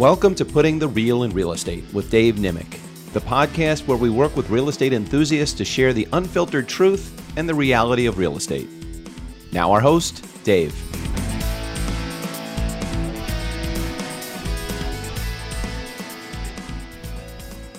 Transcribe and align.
Welcome 0.00 0.34
to 0.36 0.46
Putting 0.46 0.78
the 0.78 0.88
Real 0.88 1.24
in 1.24 1.30
Real 1.32 1.52
Estate 1.52 1.84
with 1.92 2.10
Dave 2.10 2.36
Nimick, 2.36 2.80
the 3.12 3.20
podcast 3.20 3.86
where 3.86 3.98
we 3.98 4.08
work 4.08 4.34
with 4.34 4.48
real 4.48 4.70
estate 4.70 4.94
enthusiasts 4.94 5.54
to 5.58 5.64
share 5.66 5.92
the 5.92 6.08
unfiltered 6.14 6.66
truth 6.66 7.22
and 7.36 7.46
the 7.46 7.54
reality 7.54 8.06
of 8.06 8.16
real 8.16 8.34
estate. 8.38 8.66
Now, 9.52 9.70
our 9.70 9.80
host, 9.82 10.24
Dave. 10.42 10.72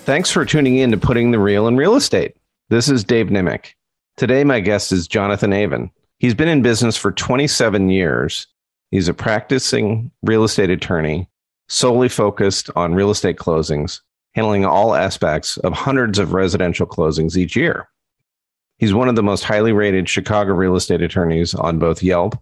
Thanks 0.06 0.30
for 0.30 0.46
tuning 0.46 0.78
in 0.78 0.92
to 0.92 0.98
Putting 0.98 1.32
the 1.32 1.40
Real 1.40 1.68
in 1.68 1.76
Real 1.76 1.96
Estate. 1.96 2.36
This 2.70 2.88
is 2.88 3.04
Dave 3.04 3.30
Nimick. 3.30 3.74
Today, 4.18 4.44
my 4.44 4.60
guest 4.60 4.92
is 4.92 5.08
Jonathan 5.08 5.54
Aven. 5.54 5.90
He's 6.20 6.36
been 6.36 6.50
in 6.50 6.62
business 6.62 6.98
for 6.98 7.12
27 7.12 7.90
years. 7.90 8.46
He's 8.92 9.08
a 9.08 9.14
practicing 9.16 10.12
real 10.22 10.44
estate 10.44 10.70
attorney 10.70 11.28
solely 11.68 12.10
focused 12.10 12.70
on 12.76 12.96
real 12.96 13.12
estate 13.12 13.38
closings, 13.38 14.02
handling 14.34 14.66
all 14.66 14.96
aspects 14.96 15.58
of 15.58 15.74
hundreds 15.74 16.20
of 16.20 16.34
residential 16.34 16.86
closings 16.86 17.38
each 17.38 17.56
year. 17.56 17.88
He's 18.78 18.94
one 18.94 19.10
of 19.10 19.16
the 19.16 19.24
most 19.24 19.44
highly 19.44 19.74
rated 19.74 20.10
Chicago 20.10 20.54
real 20.54 20.76
estate 20.76 21.02
attorneys 21.02 21.54
on 21.54 21.80
both 21.80 22.02
Yelp 22.02 22.36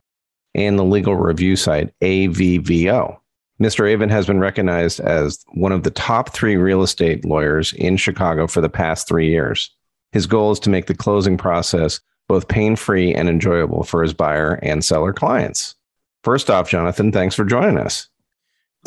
and 0.55 0.79
the 0.79 0.83
legal 0.83 1.15
review 1.15 1.55
site 1.55 1.93
AVVO. 2.01 3.17
Mr. 3.61 3.91
Aven 3.91 4.09
has 4.09 4.25
been 4.25 4.39
recognized 4.39 5.01
as 5.01 5.43
one 5.53 5.73
of 5.73 5.83
the 5.83 5.91
top 5.91 6.29
three 6.29 6.55
real 6.55 6.81
estate 6.81 7.25
lawyers 7.25 7.73
in 7.73 7.97
Chicago 7.97 8.47
for 8.47 8.61
the 8.61 8.69
past 8.69 9.07
three 9.07 9.29
years. 9.29 9.69
His 10.13 10.25
goal 10.25 10.51
is 10.51 10.59
to 10.61 10.69
make 10.69 10.87
the 10.87 10.95
closing 10.95 11.37
process 11.37 11.99
both 12.29 12.47
pain 12.47 12.75
free 12.75 13.13
and 13.13 13.27
enjoyable 13.27 13.83
for 13.83 14.01
his 14.01 14.13
buyer 14.13 14.53
and 14.63 14.85
seller 14.85 15.11
clients. 15.11 15.75
First 16.23 16.49
off, 16.49 16.69
Jonathan, 16.69 17.11
thanks 17.11 17.35
for 17.35 17.43
joining 17.43 17.77
us. 17.77 18.07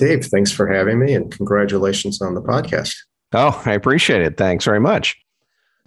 Dave, 0.03 0.25
thanks 0.25 0.51
for 0.51 0.67
having 0.67 0.99
me 0.99 1.15
and 1.15 1.31
congratulations 1.31 2.21
on 2.21 2.35
the 2.35 2.43
podcast. 2.43 2.93
Oh, 3.33 3.63
I 3.65 3.75
appreciate 3.75 4.21
it. 4.21 4.37
Thanks 4.37 4.65
very 4.65 4.81
much. 4.81 5.17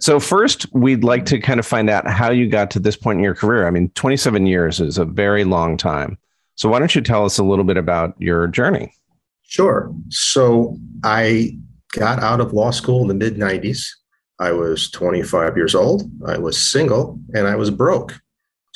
So, 0.00 0.18
first, 0.18 0.66
we'd 0.72 1.04
like 1.04 1.26
to 1.26 1.38
kind 1.38 1.60
of 1.60 1.66
find 1.66 1.90
out 1.90 2.08
how 2.08 2.30
you 2.30 2.48
got 2.48 2.70
to 2.70 2.78
this 2.78 2.96
point 2.96 3.18
in 3.18 3.24
your 3.24 3.34
career. 3.34 3.66
I 3.66 3.70
mean, 3.70 3.90
27 3.90 4.46
years 4.46 4.80
is 4.80 4.96
a 4.96 5.04
very 5.04 5.44
long 5.44 5.76
time. 5.76 6.16
So, 6.54 6.66
why 6.70 6.78
don't 6.78 6.94
you 6.94 7.02
tell 7.02 7.26
us 7.26 7.36
a 7.36 7.44
little 7.44 7.64
bit 7.64 7.76
about 7.76 8.14
your 8.18 8.46
journey? 8.46 8.94
Sure. 9.42 9.94
So, 10.08 10.78
I 11.04 11.58
got 11.92 12.18
out 12.22 12.40
of 12.40 12.54
law 12.54 12.70
school 12.70 13.02
in 13.02 13.08
the 13.08 13.14
mid 13.14 13.36
90s. 13.36 13.86
I 14.38 14.52
was 14.52 14.90
25 14.92 15.58
years 15.58 15.74
old, 15.74 16.10
I 16.26 16.38
was 16.38 16.58
single, 16.58 17.20
and 17.34 17.46
I 17.46 17.56
was 17.56 17.70
broke. 17.70 18.18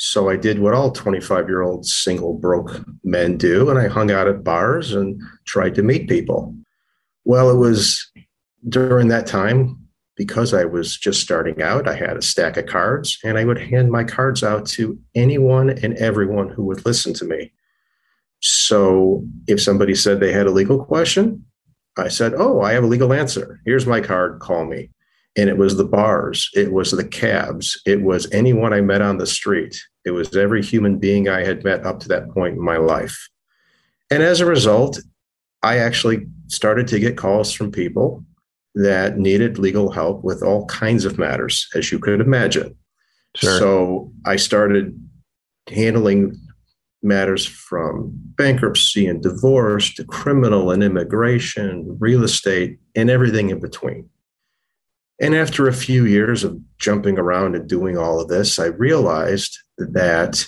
So 0.02 0.30
I 0.30 0.36
did 0.36 0.60
what 0.60 0.72
all 0.72 0.90
25 0.90 1.46
year 1.46 1.60
old 1.60 1.84
single 1.84 2.32
broke 2.32 2.82
men 3.04 3.36
do, 3.36 3.68
and 3.68 3.78
I 3.78 3.86
hung 3.86 4.10
out 4.10 4.28
at 4.28 4.42
bars 4.42 4.94
and 4.94 5.20
tried 5.44 5.74
to 5.74 5.82
meet 5.82 6.08
people. 6.08 6.54
Well, 7.24 7.50
it 7.50 7.58
was 7.58 8.10
during 8.66 9.08
that 9.08 9.26
time, 9.26 9.76
because 10.16 10.54
I 10.54 10.64
was 10.64 10.96
just 10.96 11.20
starting 11.20 11.60
out, 11.60 11.86
I 11.86 11.96
had 11.96 12.16
a 12.16 12.22
stack 12.22 12.56
of 12.56 12.64
cards, 12.64 13.18
and 13.22 13.36
I 13.36 13.44
would 13.44 13.58
hand 13.58 13.92
my 13.92 14.02
cards 14.02 14.42
out 14.42 14.66
to 14.68 14.98
anyone 15.14 15.68
and 15.68 15.94
everyone 15.98 16.48
who 16.48 16.64
would 16.64 16.86
listen 16.86 17.12
to 17.14 17.26
me. 17.26 17.52
So 18.40 19.22
if 19.48 19.60
somebody 19.60 19.94
said 19.94 20.18
they 20.18 20.32
had 20.32 20.46
a 20.46 20.50
legal 20.50 20.82
question, 20.82 21.44
I 21.98 22.08
said, 22.08 22.32
Oh, 22.38 22.62
I 22.62 22.72
have 22.72 22.84
a 22.84 22.86
legal 22.86 23.12
answer. 23.12 23.60
Here's 23.66 23.84
my 23.84 24.00
card, 24.00 24.40
call 24.40 24.64
me. 24.64 24.88
And 25.36 25.50
it 25.50 25.58
was 25.58 25.76
the 25.76 25.84
bars, 25.84 26.48
it 26.54 26.72
was 26.72 26.90
the 26.90 27.04
cabs, 27.04 27.78
it 27.84 28.00
was 28.00 28.32
anyone 28.32 28.72
I 28.72 28.80
met 28.80 29.02
on 29.02 29.18
the 29.18 29.26
street. 29.26 29.78
It 30.04 30.12
was 30.12 30.34
every 30.36 30.62
human 30.62 30.98
being 30.98 31.28
I 31.28 31.44
had 31.44 31.64
met 31.64 31.84
up 31.84 32.00
to 32.00 32.08
that 32.08 32.30
point 32.30 32.56
in 32.56 32.64
my 32.64 32.76
life. 32.76 33.28
And 34.10 34.22
as 34.22 34.40
a 34.40 34.46
result, 34.46 34.98
I 35.62 35.78
actually 35.78 36.26
started 36.48 36.88
to 36.88 36.98
get 36.98 37.16
calls 37.16 37.52
from 37.52 37.70
people 37.70 38.24
that 38.74 39.18
needed 39.18 39.58
legal 39.58 39.90
help 39.90 40.24
with 40.24 40.42
all 40.42 40.66
kinds 40.66 41.04
of 41.04 41.18
matters, 41.18 41.68
as 41.74 41.92
you 41.92 41.98
could 41.98 42.20
imagine. 42.20 42.76
Sure. 43.36 43.58
So 43.58 44.12
I 44.24 44.36
started 44.36 44.98
handling 45.68 46.36
matters 47.02 47.46
from 47.46 48.12
bankruptcy 48.14 49.06
and 49.06 49.22
divorce 49.22 49.94
to 49.94 50.04
criminal 50.04 50.70
and 50.70 50.82
immigration, 50.82 51.96
real 51.98 52.24
estate, 52.24 52.78
and 52.94 53.08
everything 53.10 53.50
in 53.50 53.60
between. 53.60 54.08
And 55.20 55.34
after 55.34 55.68
a 55.68 55.72
few 55.72 56.06
years 56.06 56.44
of 56.44 56.58
jumping 56.78 57.18
around 57.18 57.54
and 57.54 57.68
doing 57.68 57.96
all 57.96 58.20
of 58.20 58.28
this, 58.28 58.58
I 58.58 58.66
realized 58.66 59.58
that 59.92 60.46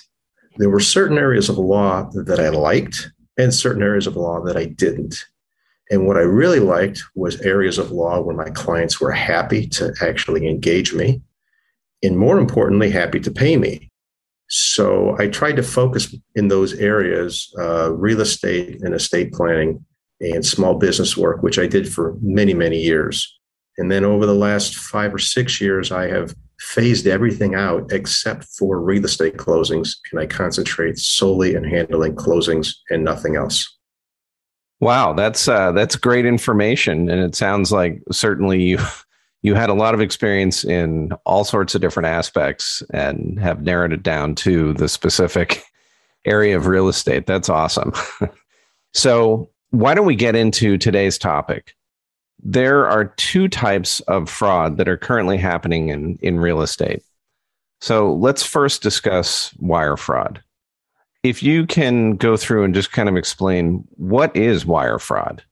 there 0.56 0.70
were 0.70 0.80
certain 0.80 1.18
areas 1.18 1.48
of 1.48 1.58
law 1.58 2.10
that 2.12 2.40
I 2.40 2.50
liked 2.50 3.10
and 3.38 3.54
certain 3.54 3.82
areas 3.82 4.06
of 4.06 4.16
law 4.16 4.42
that 4.44 4.56
I 4.56 4.66
didn't. 4.66 5.16
And 5.90 6.06
what 6.06 6.16
I 6.16 6.20
really 6.20 6.60
liked 6.60 7.02
was 7.14 7.40
areas 7.40 7.78
of 7.78 7.90
law 7.90 8.20
where 8.20 8.36
my 8.36 8.50
clients 8.50 9.00
were 9.00 9.10
happy 9.10 9.66
to 9.68 9.94
actually 10.00 10.48
engage 10.48 10.94
me, 10.94 11.20
and 12.02 12.16
more 12.16 12.38
importantly, 12.38 12.90
happy 12.90 13.20
to 13.20 13.30
pay 13.30 13.56
me. 13.56 13.90
So 14.48 15.16
I 15.18 15.28
tried 15.28 15.56
to 15.56 15.62
focus 15.62 16.14
in 16.34 16.48
those 16.48 16.74
areas 16.74 17.52
uh, 17.58 17.92
real 17.92 18.20
estate 18.20 18.82
and 18.82 18.94
estate 18.94 19.32
planning 19.32 19.84
and 20.20 20.44
small 20.44 20.74
business 20.74 21.16
work, 21.16 21.42
which 21.42 21.58
I 21.58 21.66
did 21.66 21.92
for 21.92 22.16
many, 22.20 22.54
many 22.54 22.78
years. 22.78 23.38
And 23.78 23.90
then 23.90 24.04
over 24.04 24.26
the 24.26 24.34
last 24.34 24.76
five 24.76 25.14
or 25.14 25.18
six 25.18 25.60
years, 25.60 25.90
I 25.90 26.08
have 26.08 26.34
phased 26.62 27.06
everything 27.06 27.54
out 27.54 27.90
except 27.92 28.44
for 28.44 28.80
real 28.80 29.04
estate 29.04 29.36
closings, 29.36 29.96
and 30.10 30.20
I 30.20 30.26
concentrate 30.26 30.96
solely 30.96 31.54
in 31.54 31.64
handling 31.64 32.14
closings 32.14 32.74
and 32.88 33.04
nothing 33.04 33.36
else. 33.36 33.68
Wow, 34.80 35.12
that's 35.12 35.48
uh, 35.48 35.72
that's 35.72 35.96
great 35.96 36.24
information, 36.24 37.08
and 37.08 37.20
it 37.20 37.34
sounds 37.34 37.72
like 37.72 38.00
certainly 38.10 38.62
you 38.62 38.78
you 39.42 39.54
had 39.54 39.70
a 39.70 39.74
lot 39.74 39.92
of 39.92 40.00
experience 40.00 40.64
in 40.64 41.12
all 41.26 41.44
sorts 41.44 41.74
of 41.74 41.80
different 41.80 42.06
aspects 42.06 42.82
and 42.90 43.40
have 43.40 43.62
narrowed 43.62 43.92
it 43.92 44.04
down 44.04 44.36
to 44.36 44.72
the 44.74 44.88
specific 44.88 45.64
area 46.24 46.56
of 46.56 46.66
real 46.66 46.88
estate. 46.88 47.26
That's 47.26 47.48
awesome. 47.48 47.92
so, 48.94 49.50
why 49.70 49.94
don't 49.94 50.06
we 50.06 50.14
get 50.14 50.36
into 50.36 50.78
today's 50.78 51.18
topic? 51.18 51.74
There 52.42 52.88
are 52.88 53.06
two 53.16 53.48
types 53.48 54.00
of 54.00 54.28
fraud 54.28 54.76
that 54.76 54.88
are 54.88 54.96
currently 54.96 55.38
happening 55.38 55.88
in, 55.88 56.18
in 56.22 56.40
real 56.40 56.60
estate. 56.60 57.02
So 57.80 58.12
let's 58.14 58.44
first 58.44 58.82
discuss 58.82 59.54
wire 59.58 59.96
fraud. 59.96 60.42
If 61.22 61.42
you 61.42 61.66
can 61.66 62.16
go 62.16 62.36
through 62.36 62.64
and 62.64 62.74
just 62.74 62.92
kind 62.92 63.08
of 63.08 63.16
explain 63.16 63.84
what 63.96 64.36
is 64.36 64.66
wire 64.66 64.98
fraud? 64.98 65.42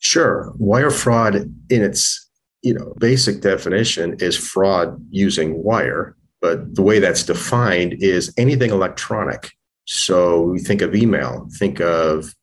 Sure. 0.00 0.52
Wire 0.56 0.90
fraud 0.90 1.36
in 1.70 1.82
its 1.82 2.20
you 2.62 2.74
know 2.74 2.94
basic 2.98 3.40
definition 3.40 4.16
is 4.20 4.36
fraud 4.36 4.98
using 5.10 5.62
wire, 5.62 6.16
but 6.40 6.74
the 6.74 6.82
way 6.82 6.98
that's 6.98 7.22
defined 7.22 7.94
is 8.00 8.32
anything 8.36 8.70
electronic. 8.70 9.52
So 9.86 10.42
we 10.42 10.58
think 10.58 10.82
of 10.82 10.94
email, 10.94 11.46
think 11.58 11.80
of 11.80 12.34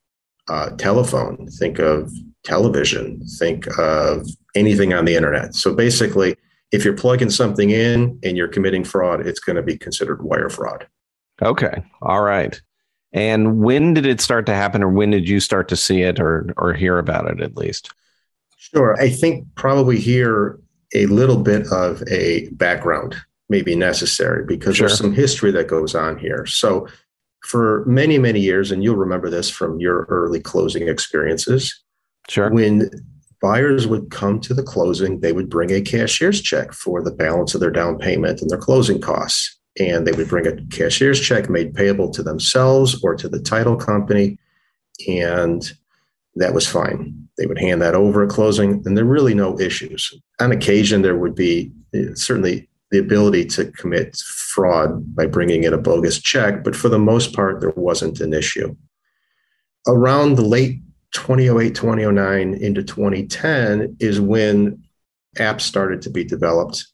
uh, 0.48 0.70
telephone, 0.70 1.48
think 1.58 1.78
of 1.78 2.12
television, 2.44 3.24
think 3.38 3.66
of 3.78 4.26
anything 4.54 4.92
on 4.92 5.04
the 5.04 5.14
internet. 5.14 5.54
So 5.54 5.74
basically, 5.74 6.36
if 6.72 6.84
you're 6.84 6.96
plugging 6.96 7.30
something 7.30 7.70
in 7.70 8.18
and 8.22 8.36
you're 8.36 8.48
committing 8.48 8.84
fraud, 8.84 9.26
it's 9.26 9.40
going 9.40 9.56
to 9.56 9.62
be 9.62 9.76
considered 9.76 10.22
wire 10.22 10.48
fraud. 10.48 10.86
Okay. 11.40 11.82
All 12.00 12.22
right. 12.22 12.60
And 13.12 13.60
when 13.60 13.94
did 13.94 14.06
it 14.06 14.20
start 14.20 14.46
to 14.46 14.54
happen, 14.54 14.82
or 14.82 14.88
when 14.88 15.10
did 15.10 15.28
you 15.28 15.38
start 15.38 15.68
to 15.68 15.76
see 15.76 16.02
it 16.02 16.18
or, 16.18 16.52
or 16.56 16.72
hear 16.72 16.98
about 16.98 17.28
it 17.28 17.42
at 17.42 17.56
least? 17.56 17.90
Sure. 18.56 18.96
I 19.00 19.10
think 19.10 19.46
probably 19.54 19.98
here 19.98 20.58
a 20.94 21.06
little 21.06 21.36
bit 21.36 21.66
of 21.70 22.02
a 22.08 22.48
background 22.52 23.16
may 23.48 23.60
be 23.60 23.76
necessary 23.76 24.44
because 24.46 24.76
sure. 24.76 24.88
there's 24.88 24.98
some 24.98 25.12
history 25.12 25.50
that 25.52 25.68
goes 25.68 25.94
on 25.94 26.18
here. 26.18 26.46
So, 26.46 26.88
for 27.44 27.84
many, 27.86 28.18
many 28.18 28.38
years, 28.38 28.70
and 28.70 28.84
you'll 28.84 28.96
remember 28.96 29.28
this 29.28 29.50
from 29.50 29.80
your 29.80 30.06
early 30.08 30.38
closing 30.38 30.86
experiences, 30.86 31.82
Sure. 32.28 32.50
When 32.50 32.90
buyers 33.40 33.86
would 33.86 34.10
come 34.10 34.40
to 34.40 34.54
the 34.54 34.62
closing, 34.62 35.20
they 35.20 35.32
would 35.32 35.50
bring 35.50 35.70
a 35.72 35.80
cashier's 35.80 36.40
check 36.40 36.72
for 36.72 37.02
the 37.02 37.10
balance 37.10 37.54
of 37.54 37.60
their 37.60 37.70
down 37.70 37.98
payment 37.98 38.40
and 38.40 38.50
their 38.50 38.58
closing 38.58 39.00
costs. 39.00 39.58
And 39.78 40.06
they 40.06 40.12
would 40.12 40.28
bring 40.28 40.46
a 40.46 40.56
cashier's 40.66 41.20
check 41.20 41.48
made 41.48 41.74
payable 41.74 42.10
to 42.10 42.22
themselves 42.22 43.02
or 43.02 43.14
to 43.16 43.28
the 43.28 43.40
title 43.40 43.76
company. 43.76 44.38
And 45.08 45.72
that 46.36 46.54
was 46.54 46.68
fine. 46.68 47.28
They 47.38 47.46
would 47.46 47.58
hand 47.58 47.82
that 47.82 47.94
over 47.94 48.22
at 48.22 48.30
closing, 48.30 48.82
and 48.84 48.96
there 48.96 49.04
were 49.04 49.12
really 49.12 49.34
no 49.34 49.58
issues. 49.58 50.12
On 50.40 50.52
occasion, 50.52 51.02
there 51.02 51.16
would 51.16 51.34
be 51.34 51.72
eh, 51.94 52.08
certainly 52.14 52.68
the 52.90 52.98
ability 52.98 53.46
to 53.46 53.70
commit 53.72 54.16
fraud 54.16 55.16
by 55.16 55.26
bringing 55.26 55.64
in 55.64 55.72
a 55.72 55.78
bogus 55.78 56.20
check, 56.20 56.62
but 56.62 56.76
for 56.76 56.88
the 56.90 56.98
most 56.98 57.34
part, 57.34 57.60
there 57.60 57.72
wasn't 57.74 58.20
an 58.20 58.34
issue. 58.34 58.74
Around 59.86 60.36
the 60.36 60.42
late 60.42 60.78
2008, 61.12 61.74
2009 61.74 62.54
into 62.54 62.82
2010 62.82 63.96
is 64.00 64.20
when 64.20 64.82
apps 65.36 65.62
started 65.62 66.02
to 66.02 66.10
be 66.10 66.24
developed 66.24 66.86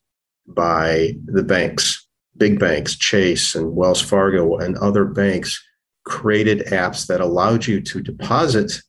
by 0.46 1.12
the 1.26 1.42
banks, 1.42 2.06
big 2.36 2.58
banks, 2.58 2.96
Chase 2.96 3.54
and 3.54 3.74
Wells 3.74 4.00
Fargo 4.00 4.56
and 4.58 4.76
other 4.78 5.04
banks 5.04 5.62
created 6.04 6.66
apps 6.68 7.06
that 7.06 7.20
allowed 7.20 7.66
you 7.66 7.80
to 7.80 8.00
deposit 8.00 8.80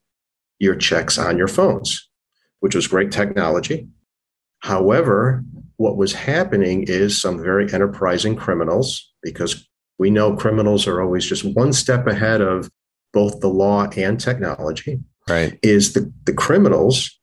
your 0.60 0.76
checks 0.76 1.18
on 1.18 1.38
your 1.38 1.48
phones, 1.48 2.10
which 2.60 2.76
was 2.76 2.88
great 2.88 3.12
technology. 3.12 3.88
However, 4.60 5.44
what 5.78 5.98
was 5.98 6.14
happening 6.14 6.84
is 6.84 7.22
some 7.22 7.42
very 7.42 7.72
enterprising 7.72 8.36
criminals, 8.36 9.14
because 9.22 9.68
we 9.98 10.10
know 10.10 10.36
criminals 10.36 10.88
are 10.88 11.02
always 11.02 11.26
just 11.26 11.44
one 11.44 11.74
step 11.74 12.08
ahead 12.08 12.42
of 12.42 12.70
both 13.14 13.40
the 13.40 13.48
law 13.48 13.88
and 13.98 14.20
technology. 14.20 15.00
Right. 15.30 15.60
Is 15.62 15.94
the, 15.94 16.12
the 16.26 16.34
criminals 16.34 17.20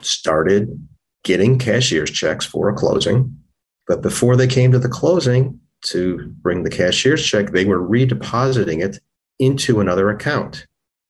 started 0.00 0.88
getting 1.24 1.58
cashier's 1.58 2.10
checks 2.10 2.44
for 2.44 2.68
a 2.68 2.74
closing. 2.74 3.36
But 3.86 4.02
before 4.02 4.36
they 4.36 4.46
came 4.46 4.72
to 4.72 4.78
the 4.78 4.88
closing 4.88 5.60
to 5.86 6.32
bring 6.42 6.62
the 6.62 6.70
cashier's 6.70 7.24
check, 7.24 7.50
they 7.50 7.64
were 7.64 7.80
redepositing 7.80 8.84
it 8.84 9.00
into 9.38 9.80
another 9.80 10.10
account. 10.10 10.66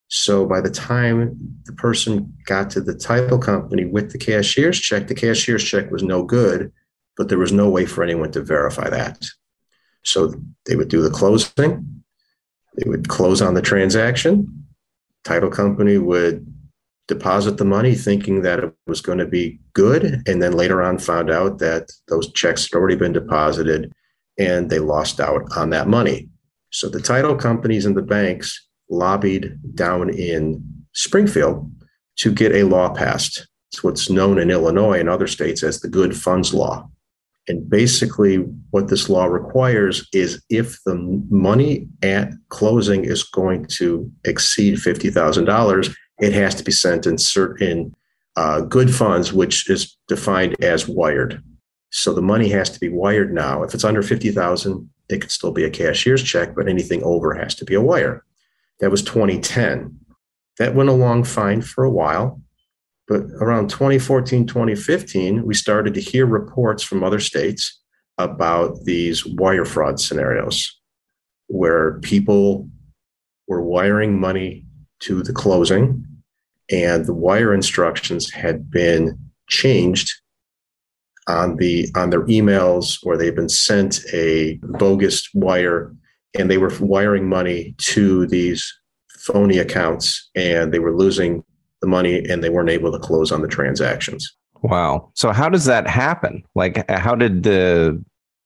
So 0.09 0.47
by 0.47 0.61
the 0.61 0.71
time 0.71 1.37
the 1.65 1.73
person 1.75 2.33
got 2.47 2.71
to 2.71 2.81
the 2.81 2.94
title 2.94 3.39
company 3.39 3.85
with 3.85 4.12
the 4.12 4.19
cashier's 4.19 4.81
check, 4.81 5.06
the 5.06 5.15
cashier's 5.15 5.65
check 5.65 5.91
was 5.91 6.03
no 6.03 6.23
good, 6.23 6.73
but 7.17 7.29
there 7.29 7.39
was 7.39 7.53
no 7.53 7.69
way 7.69 7.85
for 7.85 8.03
anyone 8.03 8.33
to 8.33 8.43
verify 8.43 8.89
that. 8.89 9.25
So 10.05 10.35
they 10.67 10.77
would 10.77 10.89
do 10.89 11.03
the 11.03 11.11
closing, 11.11 12.03
they 12.77 12.89
would 12.89 13.09
close 13.09 13.43
on 13.43 13.55
the 13.55 13.61
transaction, 13.61 14.57
title 15.29 15.51
company 15.51 15.99
would 15.99 16.47
deposit 17.07 17.59
the 17.59 17.65
money 17.65 17.95
thinking 17.95 18.43
that 18.43 18.61
it 18.61 18.73
was 18.87 19.03
going 19.03 19.19
to 19.19 19.27
be 19.27 19.59
good 19.75 20.23
and 20.27 20.43
then 20.43 20.53
later 20.53 20.83
on 20.83 20.99
found 20.99 21.31
out 21.31 21.59
that 21.59 21.91
those 22.09 22.33
checks 22.33 22.65
had 22.65 22.77
already 22.77 22.97
been 22.97 23.13
deposited 23.13 23.93
and 24.39 24.71
they 24.71 24.79
lost 24.79 25.21
out 25.21 25.43
on 25.55 25.71
that 25.71 25.87
money. 25.87 26.29
So 26.71 26.89
the 26.89 27.01
title 27.01 27.35
companies 27.35 27.85
and 27.85 27.97
the 27.97 28.03
banks 28.03 28.69
lobbied 28.89 29.59
down 29.75 30.11
in 30.11 30.65
Springfield 30.95 31.71
to 32.17 32.33
get 32.33 32.53
a 32.53 32.63
law 32.63 32.89
passed. 32.95 33.47
It's 33.71 33.85
what's 33.85 34.09
known 34.09 34.39
in 34.39 34.51
Illinois 34.51 35.01
and 35.01 35.11
other 35.11 35.27
states 35.27 35.63
as 35.63 35.81
the 35.81 35.89
Good 35.89 36.17
Funds 36.17 36.55
Law. 36.55 36.89
And 37.49 37.69
basically, 37.69 38.37
what 38.71 38.89
this 38.89 39.09
law 39.09 39.25
requires 39.25 40.06
is 40.12 40.43
if 40.50 40.79
the 40.85 40.97
money 41.31 41.89
at 42.03 42.33
closing 42.50 43.05
is 43.05 43.23
going 43.23 43.65
to 43.79 44.11
exceed 44.25 44.77
$50,000, 44.77 45.97
it 46.21 46.33
has 46.35 46.55
to 46.56 46.65
be 46.65 46.73
sent 46.73 47.06
in 47.06 47.17
certain 47.17 47.95
uh, 48.37 48.61
good 48.61 48.95
funds, 48.95 49.33
which 49.33 49.69
is 49.71 49.97
defined 50.09 50.62
as 50.62 50.87
wired. 50.87 51.43
So 51.91 52.12
the 52.12 52.23
money 52.23 52.50
has 52.50 52.71
to 52.71 52.81
be 52.81 52.91
wired 52.91 53.33
now. 53.33 53.62
If 53.62 53.75
it's 53.75 53.85
under 53.85 54.03
50,000, 54.03 54.91
it 55.09 55.21
could 55.23 55.31
still 55.31 55.53
be 55.53 55.65
a 55.65 55.71
cashier's 55.71 56.23
check, 56.23 56.55
but 56.55 56.69
anything 56.69 57.03
over 57.03 57.35
has 57.35 57.55
to 57.56 57.65
be 57.65 57.75
a 57.75 57.81
wire. 57.81 58.25
That 58.81 58.91
was 58.91 59.03
2010. 59.03 59.99
That 60.59 60.75
went 60.75 60.91
along 60.91 61.25
fine 61.25 61.62
for 61.62 61.85
a 61.85 61.91
while. 61.91 62.43
But 63.08 63.22
around 63.40 63.70
2014, 63.70 64.46
2015, 64.46 65.44
we 65.44 65.55
started 65.55 65.94
to 65.94 66.00
hear 66.00 66.26
reports 66.26 66.82
from 66.82 67.02
other 67.02 67.20
states 67.20 67.81
about 68.19 68.84
these 68.84 69.25
wire 69.25 69.64
fraud 69.64 69.99
scenarios 69.99 70.78
where 71.46 71.99
people 72.00 72.69
were 73.46 73.62
wiring 73.62 74.20
money 74.20 74.64
to 75.00 75.22
the 75.22 75.32
closing 75.32 76.05
and 76.70 77.06
the 77.06 77.14
wire 77.14 77.55
instructions 77.55 78.31
had 78.31 78.70
been 78.70 79.19
changed 79.49 80.12
on 81.28 81.56
the 81.56 81.88
on 81.94 82.10
their 82.10 82.25
emails 82.25 82.99
or 83.05 83.16
they've 83.16 83.37
been 83.37 83.49
sent 83.49 84.00
a 84.12 84.58
bogus 84.62 85.28
wire 85.32 85.94
and 86.38 86.50
they 86.50 86.58
were 86.58 86.72
wiring 86.81 87.28
money 87.28 87.75
to 87.78 88.26
these 88.26 88.70
phony 89.10 89.58
accounts 89.58 90.28
and 90.34 90.72
they 90.72 90.78
were 90.78 90.96
losing 90.96 91.43
the 91.81 91.87
money 91.87 92.25
and 92.29 92.43
they 92.43 92.51
weren't 92.51 92.71
able 92.71 92.93
to 92.93 92.99
close 92.99 93.31
on 93.31 93.43
the 93.43 93.49
transactions. 93.49 94.35
Wow. 94.63 95.11
So 95.15 95.33
how 95.33 95.49
does 95.49 95.67
that 95.67 95.87
happen? 95.87 96.43
Like 96.55 96.89
how 96.91 97.15
did 97.15 97.45
the 97.45 98.03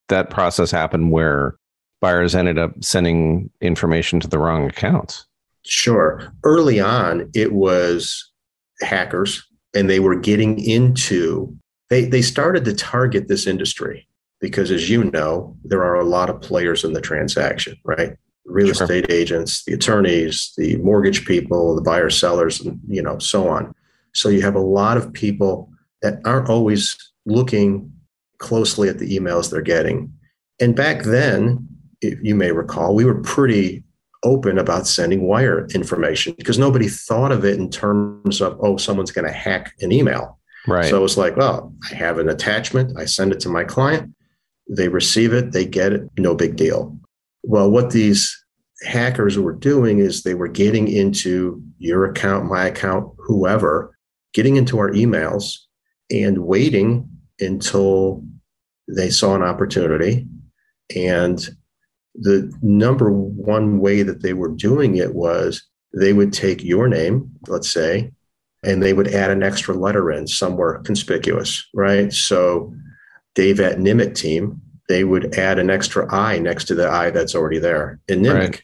that 0.09 0.31
process 0.31 0.71
happen 0.71 1.11
where 1.11 1.57
buyers 2.01 2.35
ended 2.35 2.59
up 2.59 2.73
sending 2.83 3.51
information 3.61 4.21
to 4.21 4.29
the 4.29 4.39
wrong 4.39 4.69
accounts? 4.69 5.27
Sure. 5.63 6.33
Early 6.45 6.81
on 6.81 7.31
it 7.35 7.53
was 7.53 8.31
hackers 8.81 9.47
and 9.75 9.89
they 9.89 10.01
were 10.01 10.17
getting 10.17 10.59
into 10.59 11.57
they 11.89 12.05
they 12.05 12.23
started 12.23 12.65
to 12.65 12.75
target 12.75 13.29
this 13.29 13.47
industry 13.47 14.07
because 14.41 14.71
as 14.71 14.91
you 14.91 15.05
know 15.05 15.57
there 15.65 15.85
are 15.85 15.97
a 15.97 16.05
lot 16.05 16.29
of 16.29 16.41
players 16.41 16.85
in 16.85 16.93
the 16.93 17.01
transaction 17.01 17.77
right 17.85 18.17
real 18.45 18.73
sure. 18.73 18.85
estate 18.85 19.11
agents 19.11 19.65
the 19.65 19.73
attorneys 19.73 20.53
the 20.57 20.77
mortgage 20.77 21.25
people 21.27 21.75
the 21.75 21.83
buyer 21.83 22.11
sellers 22.11 22.61
and 22.61 22.79
you 22.89 23.03
know 23.03 23.19
so 23.19 23.49
on. 23.49 23.75
So 24.15 24.29
you 24.29 24.43
have 24.43 24.55
a 24.55 24.61
lot 24.61 24.97
of 24.97 25.13
people 25.13 25.71
that 26.03 26.21
aren't 26.25 26.51
always 26.51 26.97
looking 27.25 27.91
closely 28.39 28.89
at 28.89 28.99
the 28.99 29.17
emails 29.17 29.51
they're 29.51 29.63
getting. 29.63 30.13
And 30.61 30.75
back 30.75 31.05
then 31.05 31.67
if 32.01 32.19
you 32.23 32.35
may 32.35 32.53
recall 32.53 32.95
we 32.95 33.05
were 33.05 33.21
pretty 33.23 33.85
open 34.25 34.59
about 34.59 34.87
sending 34.87 35.23
wire 35.23 35.67
information 35.75 36.35
because 36.39 36.59
nobody 36.59 36.89
thought 36.89 37.33
of 37.33 37.45
it 37.45 37.59
in 37.59 37.71
terms 37.71 38.41
of 38.41 38.59
oh 38.61 38.77
someone's 38.77 39.13
going 39.13 39.27
to 39.27 39.33
hack 39.33 39.73
an 39.81 39.93
email. 39.93 40.39
Right. 40.67 40.85
So 40.85 41.05
it's 41.05 41.17
like 41.17 41.37
well 41.37 41.73
i 41.91 41.95
have 41.95 42.19
an 42.19 42.29
attachment 42.29 42.97
i 42.99 43.05
send 43.05 43.33
it 43.33 43.41
to 43.41 43.49
my 43.49 43.65
client 43.65 44.15
they 44.69 44.89
receive 44.89 45.33
it 45.33 45.53
they 45.53 45.65
get 45.65 45.93
it 45.93 46.09
no 46.19 46.35
big 46.35 46.57
deal 46.57 46.97
well 47.43 47.71
what 47.71 47.91
these 47.91 48.37
hackers 48.83 49.39
were 49.39 49.53
doing 49.53 49.99
is 49.99 50.23
they 50.23 50.35
were 50.35 50.49
getting 50.49 50.89
into 50.89 51.63
your 51.79 52.05
account 52.05 52.47
my 52.47 52.67
account 52.67 53.09
whoever 53.19 53.97
getting 54.35 54.57
into 54.57 54.79
our 54.79 54.91
emails 54.91 55.57
and 56.11 56.39
waiting 56.39 57.09
until 57.39 58.25
they 58.89 59.11
saw 59.11 59.35
an 59.35 59.43
opportunity 59.43 60.27
and 60.95 61.49
the 62.15 62.53
number 62.61 63.11
one 63.11 63.79
way 63.79 64.03
that 64.03 64.23
they 64.23 64.35
were 64.35 64.51
doing 64.51 64.97
it 64.97 65.15
was 65.15 65.63
they 65.95 66.13
would 66.13 66.33
take 66.33 66.63
your 66.63 66.89
name, 66.89 67.31
let's 67.49 67.71
say, 67.71 68.13
and 68.65 68.83
they 68.83 68.93
would 68.93 69.09
add 69.09 69.31
an 69.31 69.43
extra 69.43 69.75
letter 69.75 70.11
in 70.11 70.27
somewhere 70.27 70.79
conspicuous, 70.81 71.67
right? 71.75 72.13
So 72.13 72.75
Dave 73.35 73.61
at 73.61 73.79
Nimick 73.79 74.15
team, 74.15 74.61
they 74.93 75.05
would 75.05 75.35
add 75.37 75.59
an 75.59 75.71
extra 75.71 76.13
I 76.13 76.39
next 76.39 76.65
to 76.67 76.75
the 76.75 76.89
I 76.89 77.11
that's 77.11 77.35
already 77.35 77.59
there 77.59 77.99
in 78.09 78.21
Nimick. 78.21 78.39
Right. 78.39 78.63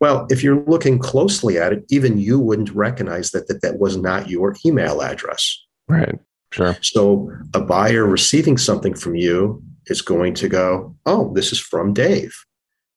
Well, 0.00 0.26
if 0.30 0.42
you're 0.42 0.64
looking 0.64 0.98
closely 0.98 1.58
at 1.58 1.74
it, 1.74 1.84
even 1.90 2.18
you 2.18 2.40
wouldn't 2.40 2.70
recognize 2.70 3.32
that, 3.32 3.48
that 3.48 3.60
that 3.60 3.78
was 3.78 3.98
not 3.98 4.30
your 4.30 4.56
email 4.64 5.02
address. 5.02 5.62
Right. 5.88 6.18
Sure. 6.52 6.76
So 6.80 7.30
a 7.52 7.60
buyer 7.60 8.06
receiving 8.06 8.56
something 8.56 8.94
from 8.94 9.14
you 9.14 9.62
is 9.86 10.00
going 10.00 10.32
to 10.34 10.48
go, 10.48 10.96
oh, 11.04 11.32
this 11.34 11.52
is 11.52 11.60
from 11.60 11.92
Dave 11.92 12.34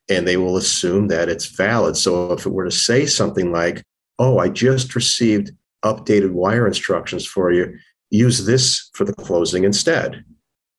and 0.10 0.28
they 0.28 0.38
will 0.38 0.58
assume 0.58 1.08
that 1.10 1.30
it's 1.30 1.48
valid. 1.48 1.98
So 1.98 2.32
if 2.32 2.46
it 2.46 2.52
were 2.52 2.66
to 2.66 2.72
say 2.72 3.06
something 3.06 3.52
like, 3.52 3.84
oh, 4.20 4.40
I 4.40 4.48
just 4.48 4.96
received 4.96 5.52
updated 5.84 6.32
wire 6.32 6.66
instructions 6.68 7.26
for 7.26 7.52
you, 7.52 7.78
use 8.10 8.46
this 8.46 8.90
for 8.94 9.04
the 9.04 9.14
closing 9.14 9.66
instead. 9.66 10.24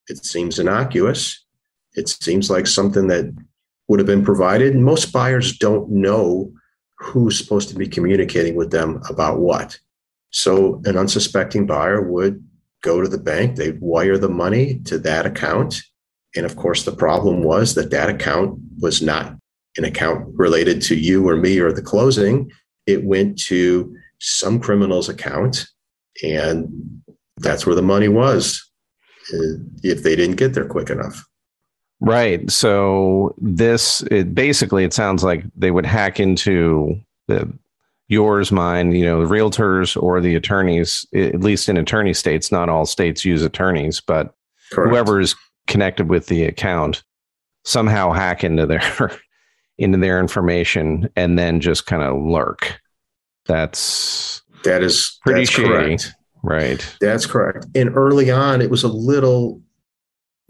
It 0.09 0.25
seems 0.25 0.59
innocuous. 0.59 1.44
It 1.95 2.09
seems 2.09 2.51
like 2.51 2.67
something 2.67 3.07
that 3.09 3.33
would 3.89 4.01
have 4.01 4.07
been 4.07 4.25
provided. 4.25 4.75
Most 4.75 5.13
buyers 5.13 5.59
don't 5.59 5.91
know 5.91 6.53
who's 6.99 7.39
supposed 7.39 7.69
to 7.69 7.75
be 7.75 7.87
communicating 7.87 8.55
with 8.55 8.71
them 8.71 9.03
about 9.09 9.39
what. 9.39 9.79
So 10.31 10.81
an 10.85 10.97
unsuspecting 10.97 11.67
buyer 11.67 12.03
would 12.03 12.43
go 12.83 13.01
to 13.01 13.09
the 13.09 13.19
bank, 13.19 13.57
they'd 13.57 13.81
wire 13.81 14.19
the 14.19 14.29
money 14.29 14.81
to 14.85 14.99
that 14.99 15.27
account, 15.27 15.81
and 16.37 16.45
of 16.45 16.57
course, 16.57 16.85
the 16.85 16.93
problem 16.93 17.43
was 17.43 17.75
that 17.75 17.91
that 17.91 18.09
account 18.09 18.59
was 18.81 19.01
not 19.01 19.37
an 19.77 19.85
account 19.85 20.27
related 20.35 20.83
to 20.83 20.97
you 20.97 21.29
or 21.29 21.37
me 21.37 21.59
or 21.59 21.73
the 21.73 21.83
closing. 21.83 22.51
It 22.87 23.05
went 23.05 23.39
to 23.45 23.97
some 24.21 24.61
criminal's 24.61 25.09
account, 25.09 25.67
and 26.23 27.03
that's 27.39 27.67
where 27.67 27.75
the 27.75 27.83
money 27.83 28.09
was 28.09 28.71
uh, 29.33 29.59
if 29.83 30.03
they 30.03 30.17
didn't 30.17 30.37
get 30.37 30.55
there 30.55 30.67
quick 30.67 30.91
enough. 30.91 31.25
Right. 32.05 32.51
So 32.51 33.35
this 33.39 34.03
it 34.11 34.35
basically 34.35 34.85
it 34.85 34.93
sounds 34.93 35.25
like 35.25 35.45
they 35.57 35.71
would 35.71 35.87
hack 35.87 36.21
into 36.21 37.01
the 37.29 37.51
yours, 38.09 38.53
mine, 38.53 38.93
you 38.93 39.05
know, 39.05 39.27
the 39.27 39.35
realtors 39.35 40.01
or 40.01 40.21
the 40.21 40.35
attorneys, 40.35 41.07
at 41.15 41.41
least 41.41 41.69
in 41.69 41.77
attorney 41.77 42.13
states, 42.13 42.53
not 42.53 42.69
all 42.69 42.85
states 42.85 43.25
use 43.25 43.43
attorneys, 43.43 44.01
but 44.01 44.35
Correct. 44.71 44.91
whoever 44.91 45.21
is 45.21 45.35
connected 45.67 46.11
with 46.11 46.27
the 46.27 46.45
account 46.45 47.03
somehow 47.65 48.13
hack 48.13 48.45
into 48.45 48.67
their 48.67 49.11
into 49.79 49.99
their 49.99 50.21
information 50.21 51.09
and 51.17 51.39
then 51.39 51.61
just 51.61 51.87
kind 51.87 52.03
of 52.03 52.21
lurk. 52.21 52.81
That's 53.47 54.43
that 54.65 54.83
is 54.83 55.19
pretty 55.23 55.41
that's 55.41 55.51
shady. 55.51 55.69
Correct. 55.69 56.15
Right. 56.43 56.97
That's 57.01 57.25
correct. 57.25 57.67
And 57.75 57.97
early 57.97 58.31
on, 58.31 58.61
it 58.61 58.69
was 58.69 58.85
a 58.85 58.89
little 58.89 59.63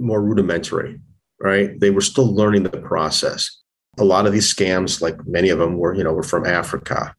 more 0.01 0.21
rudimentary, 0.21 1.01
right? 1.41 1.79
They 1.79 1.91
were 1.91 2.01
still 2.01 2.35
learning 2.35 2.63
the 2.63 2.71
process. 2.71 3.51
A 3.99 4.05
lot 4.05 4.27
of 4.27 4.33
these 4.33 4.53
scams, 4.53 5.01
like 5.01 5.27
many 5.27 5.51
of 5.51 5.59
them 5.59 5.79
were, 5.79 5.95
you 5.95 6.03
know, 6.03 6.13
were 6.13 6.23
from 6.23 6.47
Africa. 6.47 7.15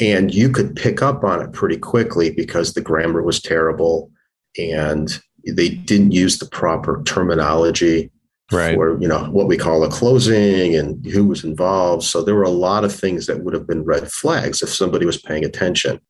And 0.00 0.32
you 0.32 0.50
could 0.50 0.76
pick 0.76 1.02
up 1.02 1.24
on 1.24 1.40
it 1.42 1.52
pretty 1.52 1.76
quickly 1.76 2.30
because 2.30 2.74
the 2.74 2.80
grammar 2.80 3.22
was 3.22 3.40
terrible 3.40 4.10
and 4.56 5.20
they 5.46 5.68
didn't 5.68 6.12
use 6.12 6.38
the 6.38 6.46
proper 6.46 7.02
terminology 7.04 8.10
right. 8.52 8.74
for 8.74 9.00
you 9.00 9.08
know 9.08 9.24
what 9.30 9.46
we 9.46 9.56
call 9.56 9.84
a 9.84 9.90
closing 9.90 10.74
and 10.76 11.04
who 11.06 11.26
was 11.26 11.44
involved. 11.44 12.04
So 12.04 12.22
there 12.22 12.34
were 12.34 12.42
a 12.42 12.50
lot 12.50 12.84
of 12.84 12.94
things 12.94 13.26
that 13.26 13.42
would 13.42 13.54
have 13.54 13.66
been 13.66 13.84
red 13.84 14.10
flags 14.10 14.62
if 14.62 14.68
somebody 14.68 15.06
was 15.06 15.20
paying 15.20 15.44
attention. 15.44 16.00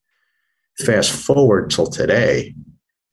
Fast 0.78 1.10
forward 1.10 1.70
till 1.70 1.88
today, 1.88 2.54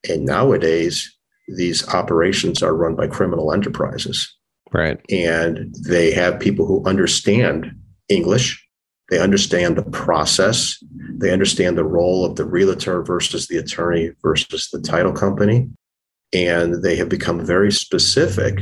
and 0.08 0.26
nowadays 0.26 1.15
these 1.48 1.88
operations 1.90 2.64
are 2.64 2.76
run 2.76 2.96
by 2.96 3.08
criminal 3.08 3.54
enterprises. 3.54 4.36
Right. 4.74 5.00
And 5.10 5.74
they 5.88 6.12
have 6.12 6.40
people 6.40 6.66
who 6.66 6.86
understand 6.86 7.72
English. 8.10 8.62
They 9.10 9.20
understand 9.20 9.78
the 9.78 9.84
process. 9.84 10.84
They 11.18 11.32
understand 11.32 11.78
the 11.78 11.84
role 11.84 12.26
of 12.26 12.36
the 12.36 12.46
realtor 12.46 13.04
versus 13.04 13.48
the 13.48 13.58
attorney 13.58 14.12
versus 14.22 14.70
the 14.72 14.82
title 14.82 15.14
company. 15.14 15.70
And 16.34 16.84
they 16.84 16.96
have 16.96 17.08
become 17.08 17.46
very 17.46 17.72
specific 17.72 18.60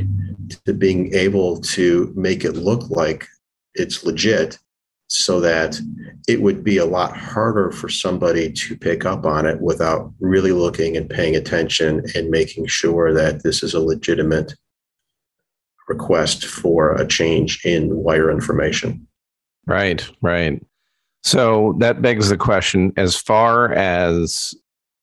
to 0.66 0.74
being 0.74 1.14
able 1.14 1.60
to 1.60 2.12
make 2.14 2.44
it 2.44 2.52
look 2.52 2.88
like 2.90 3.26
it's 3.74 4.04
legit 4.04 4.58
so 5.08 5.40
that 5.40 5.78
it 6.26 6.40
would 6.42 6.64
be 6.64 6.78
a 6.78 6.86
lot 6.86 7.16
harder 7.16 7.70
for 7.70 7.88
somebody 7.88 8.50
to 8.52 8.76
pick 8.76 9.04
up 9.04 9.24
on 9.26 9.46
it 9.46 9.60
without 9.60 10.12
really 10.20 10.52
looking 10.52 10.96
and 10.96 11.10
paying 11.10 11.36
attention 11.36 12.02
and 12.14 12.30
making 12.30 12.66
sure 12.66 13.12
that 13.12 13.42
this 13.42 13.62
is 13.62 13.74
a 13.74 13.80
legitimate 13.80 14.54
request 15.88 16.46
for 16.46 16.94
a 16.94 17.06
change 17.06 17.64
in 17.64 17.94
wire 17.94 18.30
information. 18.30 19.06
Right, 19.66 20.06
right. 20.22 20.62
So 21.22 21.74
that 21.78 22.02
begs 22.02 22.28
the 22.28 22.36
question 22.36 22.92
as 22.96 23.16
far 23.16 23.72
as 23.72 24.54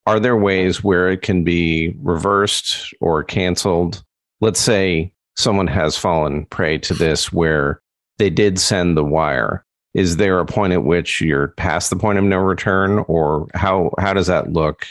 are 0.08 0.20
there 0.20 0.38
ways 0.38 0.84
where 0.84 1.10
it 1.10 1.22
can 1.22 1.44
be 1.44 1.96
reversed 2.00 2.94
or 3.02 3.24
canceled? 3.24 4.04
Let's 4.40 4.60
say 4.60 5.14
someone 5.36 5.68
has 5.68 5.98
fallen 5.98 6.46
prey 6.48 6.78
to 6.80 6.94
this 6.94 7.32
where 7.32 7.82
they 8.18 8.30
did 8.30 8.60
send 8.60 8.98
the 8.98 9.04
wire. 9.04 9.66
Is 9.94 10.18
there 10.18 10.40
a 10.40 10.46
point 10.46 10.74
at 10.74 10.84
which 10.84 11.22
you're 11.22 11.50
past 11.50 11.90
the 11.90 11.96
point 11.96 12.18
of 12.18 12.24
no 12.24 12.38
return 12.38 13.00
or 13.08 13.48
how 13.54 13.92
how 14.00 14.14
does 14.14 14.28
that 14.28 14.54
look? 14.54 14.88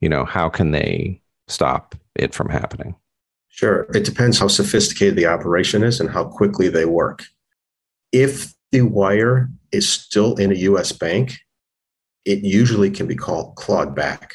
You 0.00 0.08
know, 0.08 0.24
how 0.24 0.48
can 0.48 0.70
they 0.70 1.20
stop 1.48 1.94
it 2.14 2.34
from 2.34 2.48
happening? 2.48 2.94
Sure. 3.48 3.86
It 3.94 4.04
depends 4.04 4.38
how 4.38 4.48
sophisticated 4.48 5.16
the 5.16 5.26
operation 5.26 5.82
is 5.82 5.98
and 5.98 6.10
how 6.10 6.24
quickly 6.24 6.68
they 6.68 6.84
work. 6.84 7.24
If 8.12 8.54
the 8.70 8.82
wire 8.82 9.48
is 9.72 9.88
still 9.88 10.34
in 10.36 10.52
a 10.52 10.56
US 10.56 10.92
bank, 10.92 11.38
it 12.24 12.44
usually 12.44 12.90
can 12.90 13.06
be 13.06 13.16
called 13.16 13.56
clawed 13.56 13.94
back. 13.94 14.34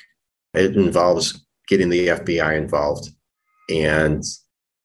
It 0.53 0.75
involves 0.75 1.45
getting 1.67 1.89
the 1.89 2.07
FBI 2.07 2.57
involved 2.57 3.09
and 3.69 4.23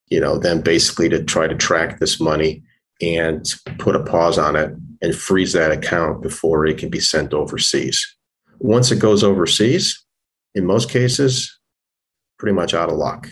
you 0.09 0.21
know 0.21 0.39
then 0.39 0.61
basically 0.61 1.09
to 1.09 1.23
try 1.25 1.49
to 1.49 1.55
track 1.55 1.99
this 1.99 2.21
money 2.21 2.63
and 3.03 3.45
put 3.79 3.97
a 3.97 4.05
pause 4.05 4.39
on 4.39 4.55
it 4.55 4.73
and 5.03 5.15
freeze 5.15 5.53
that 5.53 5.73
account 5.73 6.23
before 6.23 6.67
it 6.67 6.79
can 6.79 6.89
be 6.89 7.01
sent 7.01 7.35
overseas. 7.35 8.17
Once 8.59 8.91
it 8.91 8.99
goes 8.99 9.23
overseas, 9.23 10.05
in 10.55 10.65
most 10.65 10.91
cases, 10.91 11.59
pretty 12.39 12.55
much 12.55 12.75
out 12.75 12.91
of 12.91 12.97
luck 12.97 13.29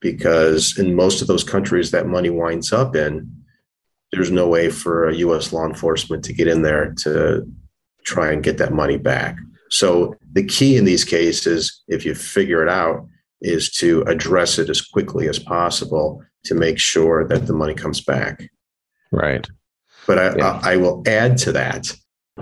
because 0.00 0.78
in 0.78 0.94
most 0.94 1.20
of 1.20 1.26
those 1.26 1.44
countries 1.44 1.90
that 1.90 2.06
money 2.06 2.30
winds 2.30 2.72
up 2.72 2.94
in, 2.94 3.30
there's 4.12 4.30
no 4.30 4.48
way 4.48 4.70
for 4.70 5.08
a 5.08 5.16
US 5.16 5.52
law 5.52 5.66
enforcement 5.66 6.24
to 6.24 6.32
get 6.32 6.48
in 6.48 6.62
there 6.62 6.94
to 6.98 7.46
try 8.04 8.32
and 8.32 8.42
get 8.42 8.58
that 8.58 8.72
money 8.72 8.96
back. 8.96 9.36
So 9.70 10.14
the 10.32 10.44
key 10.44 10.76
in 10.76 10.84
these 10.84 11.04
cases, 11.04 11.82
if 11.88 12.06
you 12.06 12.14
figure 12.14 12.62
it 12.62 12.68
out, 12.68 13.06
is 13.40 13.70
to 13.72 14.02
address 14.02 14.58
it 14.58 14.70
as 14.70 14.80
quickly 14.80 15.28
as 15.28 15.38
possible 15.38 16.22
to 16.44 16.54
make 16.54 16.78
sure 16.78 17.26
that 17.28 17.46
the 17.46 17.52
money 17.52 17.74
comes 17.74 18.00
back. 18.00 18.50
Right. 19.12 19.46
But 20.08 20.18
I, 20.18 20.36
yeah. 20.36 20.60
I, 20.64 20.72
I 20.72 20.76
will 20.76 21.04
add 21.06 21.38
to 21.38 21.52
that 21.52 21.94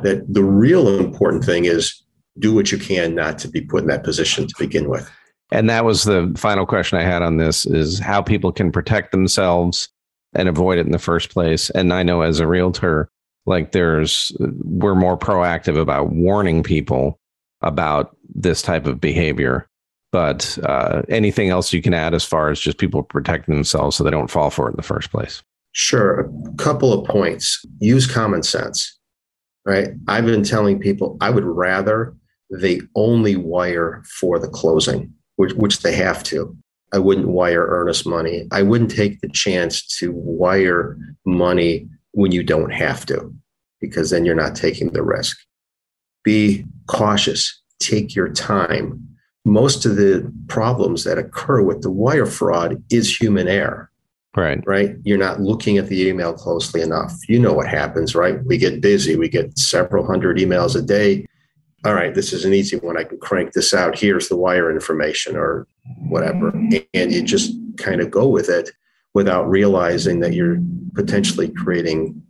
that 0.02 0.24
the 0.32 0.44
real 0.44 0.88
important 0.88 1.44
thing 1.44 1.66
is 1.66 2.02
do 2.38 2.54
what 2.54 2.72
you 2.72 2.78
can 2.78 3.14
not 3.14 3.38
to 3.40 3.48
be 3.48 3.60
put 3.60 3.82
in 3.82 3.88
that 3.88 4.04
position 4.04 4.46
to 4.46 4.54
begin 4.58 4.88
with. 4.88 5.10
And 5.52 5.68
that 5.68 5.84
was 5.84 6.04
the 6.04 6.32
final 6.36 6.64
question 6.64 6.98
I 6.98 7.02
had 7.02 7.22
on 7.22 7.36
this 7.36 7.66
is 7.66 7.98
how 7.98 8.22
people 8.22 8.52
can 8.52 8.72
protect 8.72 9.12
themselves 9.12 9.88
and 10.34 10.48
avoid 10.48 10.78
it 10.78 10.86
in 10.86 10.92
the 10.92 10.98
first 10.98 11.30
place. 11.30 11.70
And 11.70 11.92
I 11.92 12.02
know 12.02 12.22
as 12.22 12.40
a 12.40 12.46
realtor, 12.46 13.10
like 13.46 13.72
there's 13.72 14.32
we're 14.38 14.94
more 14.94 15.16
proactive 15.16 15.78
about 15.78 16.10
warning 16.10 16.62
people 16.62 17.18
about 17.62 18.16
this 18.34 18.60
type 18.60 18.86
of 18.86 19.00
behavior 19.00 19.66
but 20.12 20.56
uh, 20.62 21.02
anything 21.08 21.50
else 21.50 21.72
you 21.72 21.82
can 21.82 21.92
add 21.92 22.14
as 22.14 22.24
far 22.24 22.48
as 22.50 22.60
just 22.60 22.78
people 22.78 23.02
protecting 23.02 23.54
themselves 23.54 23.96
so 23.96 24.04
they 24.04 24.10
don't 24.10 24.30
fall 24.30 24.50
for 24.50 24.68
it 24.68 24.72
in 24.72 24.76
the 24.76 24.82
first 24.82 25.10
place 25.10 25.42
sure 25.76 26.20
a 26.20 26.56
couple 26.56 26.92
of 26.92 27.06
points 27.06 27.64
use 27.78 28.06
common 28.06 28.42
sense 28.42 28.98
right 29.64 29.88
i've 30.08 30.26
been 30.26 30.42
telling 30.42 30.78
people 30.78 31.16
i 31.20 31.30
would 31.30 31.44
rather 31.44 32.14
they 32.50 32.80
only 32.94 33.36
wire 33.36 34.02
for 34.18 34.38
the 34.38 34.48
closing 34.48 35.12
which, 35.36 35.52
which 35.54 35.80
they 35.80 35.94
have 35.94 36.22
to 36.22 36.56
i 36.92 36.98
wouldn't 36.98 37.28
wire 37.28 37.66
earnest 37.66 38.06
money 38.06 38.46
i 38.52 38.62
wouldn't 38.62 38.90
take 38.90 39.20
the 39.20 39.28
chance 39.28 39.86
to 39.98 40.12
wire 40.12 40.96
money 41.24 41.86
when 42.16 42.32
you 42.32 42.42
don't 42.42 42.72
have 42.72 43.04
to, 43.04 43.32
because 43.78 44.08
then 44.08 44.24
you're 44.24 44.34
not 44.34 44.56
taking 44.56 44.90
the 44.90 45.02
risk. 45.02 45.36
Be 46.24 46.64
cautious, 46.86 47.62
take 47.78 48.14
your 48.14 48.30
time. 48.30 49.06
Most 49.44 49.84
of 49.84 49.96
the 49.96 50.32
problems 50.48 51.04
that 51.04 51.18
occur 51.18 51.60
with 51.60 51.82
the 51.82 51.90
wire 51.90 52.24
fraud 52.24 52.82
is 52.90 53.14
human 53.14 53.48
error. 53.48 53.90
Right. 54.36 54.62
Right. 54.66 54.96
You're 55.02 55.16
not 55.16 55.40
looking 55.40 55.78
at 55.78 55.88
the 55.88 56.06
email 56.06 56.34
closely 56.34 56.82
enough. 56.82 57.12
You 57.26 57.38
know 57.38 57.54
what 57.54 57.68
happens, 57.68 58.14
right? 58.14 58.44
We 58.44 58.58
get 58.58 58.82
busy. 58.82 59.16
We 59.16 59.30
get 59.30 59.58
several 59.58 60.06
hundred 60.06 60.36
emails 60.36 60.76
a 60.76 60.82
day. 60.82 61.26
All 61.84 61.94
right, 61.94 62.14
this 62.14 62.32
is 62.32 62.44
an 62.44 62.52
easy 62.52 62.76
one. 62.76 62.98
I 62.98 63.04
can 63.04 63.18
crank 63.18 63.52
this 63.52 63.72
out. 63.72 63.98
Here's 63.98 64.28
the 64.28 64.36
wire 64.36 64.70
information 64.70 65.36
or 65.36 65.66
whatever. 66.08 66.48
And 66.48 67.12
you 67.12 67.22
just 67.22 67.52
kind 67.76 68.00
of 68.00 68.10
go 68.10 68.26
with 68.28 68.48
it 68.48 68.70
without 69.14 69.48
realizing 69.48 70.20
that 70.20 70.34
you're 70.34 70.58
potentially 70.94 71.48
creating. 71.48 72.20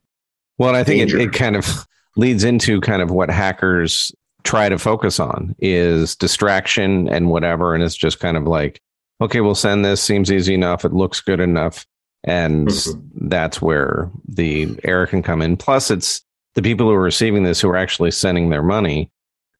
Well, 0.58 0.76
I 0.76 0.84
think 0.84 1.10
it, 1.10 1.20
it 1.20 1.32
kind 1.32 1.56
of 1.56 1.86
leads 2.16 2.44
into 2.44 2.80
kind 2.80 3.02
of 3.02 3.10
what 3.10 3.30
hackers 3.30 4.14
try 4.44 4.68
to 4.68 4.78
focus 4.78 5.18
on 5.18 5.56
is 5.58 6.14
distraction 6.14 7.08
and 7.08 7.30
whatever. 7.30 7.74
And 7.74 7.82
it's 7.82 7.96
just 7.96 8.20
kind 8.20 8.36
of 8.36 8.44
like, 8.44 8.80
okay, 9.20 9.40
we'll 9.40 9.54
send 9.54 9.84
this. 9.84 10.02
Seems 10.02 10.30
easy 10.30 10.54
enough. 10.54 10.84
It 10.84 10.92
looks 10.92 11.20
good 11.20 11.40
enough. 11.40 11.84
And 12.26 12.68
mm-hmm. 12.68 13.28
that's 13.28 13.62
where 13.62 14.10
the 14.28 14.78
error 14.84 15.06
can 15.06 15.22
come 15.22 15.40
in. 15.40 15.56
Plus, 15.56 15.90
it's 15.90 16.22
the 16.54 16.62
people 16.62 16.88
who 16.88 16.94
are 16.94 17.00
receiving 17.00 17.44
this 17.44 17.60
who 17.60 17.68
are 17.68 17.76
actually 17.76 18.10
sending 18.10 18.50
their 18.50 18.62
money. 18.62 19.10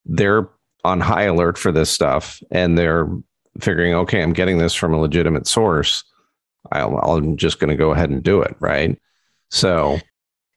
They're 0.05 0.49
on 0.85 1.01
high 1.01 1.25
alert 1.25 1.59
for 1.59 1.73
this 1.73 1.91
stuff 1.91 2.43
and 2.51 2.79
they're 2.79 3.09
figuring, 3.61 3.95
okay, 3.95 4.23
I'm 4.23 4.33
getting 4.33 4.59
this 4.59 4.75
from 4.75 4.95
a 4.95 5.01
legitimate 5.01 5.47
source. 5.47 6.05
i 6.73 6.81
am 6.81 7.37
just 7.37 7.59
going 7.59 7.71
to 7.71 7.77
go 7.77 7.93
ahead 7.93 8.11
and 8.11 8.23
do 8.23 8.41
it. 8.43 8.57
Right. 8.61 8.99
So, 9.51 9.99